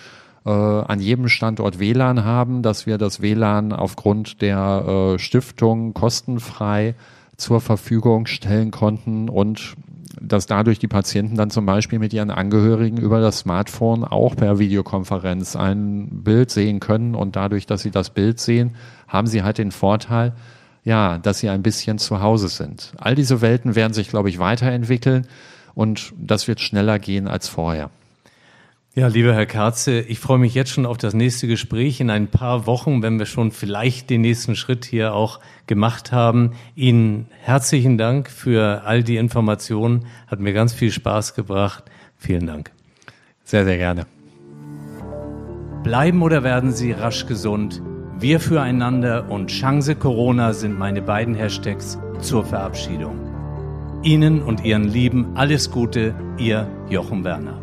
an 0.49 0.99
jedem 0.99 1.27
Standort 1.27 1.79
WLAN 1.79 2.23
haben, 2.23 2.63
dass 2.63 2.85
wir 2.85 2.97
das 2.97 3.21
WLAN 3.21 3.73
aufgrund 3.73 4.41
der 4.41 5.13
äh, 5.15 5.19
Stiftung 5.19 5.93
kostenfrei 5.93 6.95
zur 7.37 7.61
Verfügung 7.61 8.25
stellen 8.25 8.71
konnten 8.71 9.29
und 9.29 9.75
dass 10.19 10.45
dadurch 10.45 10.79
die 10.79 10.87
Patienten 10.87 11.35
dann 11.35 11.49
zum 11.49 11.65
Beispiel 11.65 11.99
mit 11.99 12.13
ihren 12.13 12.31
Angehörigen 12.31 12.97
über 12.97 13.21
das 13.21 13.39
Smartphone 13.39 14.03
auch 14.03 14.35
per 14.35 14.59
Videokonferenz 14.59 15.55
ein 15.55 16.23
Bild 16.23 16.51
sehen 16.51 16.79
können 16.79 17.15
und 17.15 17.35
dadurch, 17.35 17.65
dass 17.65 17.81
sie 17.81 17.91
das 17.91 18.09
Bild 18.09 18.39
sehen, 18.39 18.75
haben 19.07 19.27
sie 19.27 19.43
halt 19.43 19.57
den 19.57 19.71
Vorteil, 19.71 20.33
ja, 20.83 21.17
dass 21.17 21.39
sie 21.39 21.49
ein 21.49 21.63
bisschen 21.63 21.97
zu 21.97 22.21
Hause 22.21 22.47
sind. 22.47 22.93
All 22.97 23.15
diese 23.15 23.41
Welten 23.41 23.75
werden 23.75 23.93
sich, 23.93 24.09
glaube 24.09 24.29
ich, 24.29 24.39
weiterentwickeln 24.39 25.27
und 25.73 26.13
das 26.17 26.47
wird 26.47 26.59
schneller 26.59 26.99
gehen 26.99 27.27
als 27.27 27.47
vorher. 27.47 27.89
Ja, 28.93 29.07
lieber 29.07 29.33
Herr 29.33 29.45
Karze, 29.45 30.01
ich 30.01 30.19
freue 30.19 30.37
mich 30.37 30.53
jetzt 30.53 30.69
schon 30.69 30.85
auf 30.85 30.97
das 30.97 31.13
nächste 31.13 31.47
Gespräch 31.47 32.01
in 32.01 32.09
ein 32.09 32.27
paar 32.27 32.67
Wochen, 32.67 33.01
wenn 33.01 33.19
wir 33.19 33.25
schon 33.25 33.51
vielleicht 33.51 34.09
den 34.09 34.19
nächsten 34.19 34.57
Schritt 34.57 34.83
hier 34.83 35.13
auch 35.13 35.39
gemacht 35.65 36.11
haben. 36.11 36.51
Ihnen 36.75 37.27
herzlichen 37.39 37.97
Dank 37.97 38.29
für 38.29 38.81
all 38.83 39.01
die 39.01 39.15
Informationen. 39.15 40.07
Hat 40.27 40.41
mir 40.41 40.51
ganz 40.51 40.73
viel 40.73 40.91
Spaß 40.91 41.35
gebracht. 41.35 41.85
Vielen 42.17 42.47
Dank. 42.47 42.71
Sehr, 43.45 43.63
sehr 43.63 43.77
gerne. 43.77 44.07
Bleiben 45.83 46.21
oder 46.21 46.43
werden 46.43 46.73
Sie 46.73 46.91
rasch 46.91 47.27
gesund? 47.27 47.81
Wir 48.19 48.41
füreinander 48.41 49.31
und 49.31 49.47
Chance 49.51 49.95
Corona 49.95 50.51
sind 50.51 50.77
meine 50.77 51.01
beiden 51.01 51.33
Hashtags 51.33 51.97
zur 52.19 52.43
Verabschiedung. 52.43 53.17
Ihnen 54.03 54.41
und 54.41 54.65
Ihren 54.65 54.83
Lieben 54.83 55.37
alles 55.37 55.71
Gute, 55.71 56.13
Ihr 56.37 56.67
Jochen 56.89 57.23
Werner. 57.23 57.60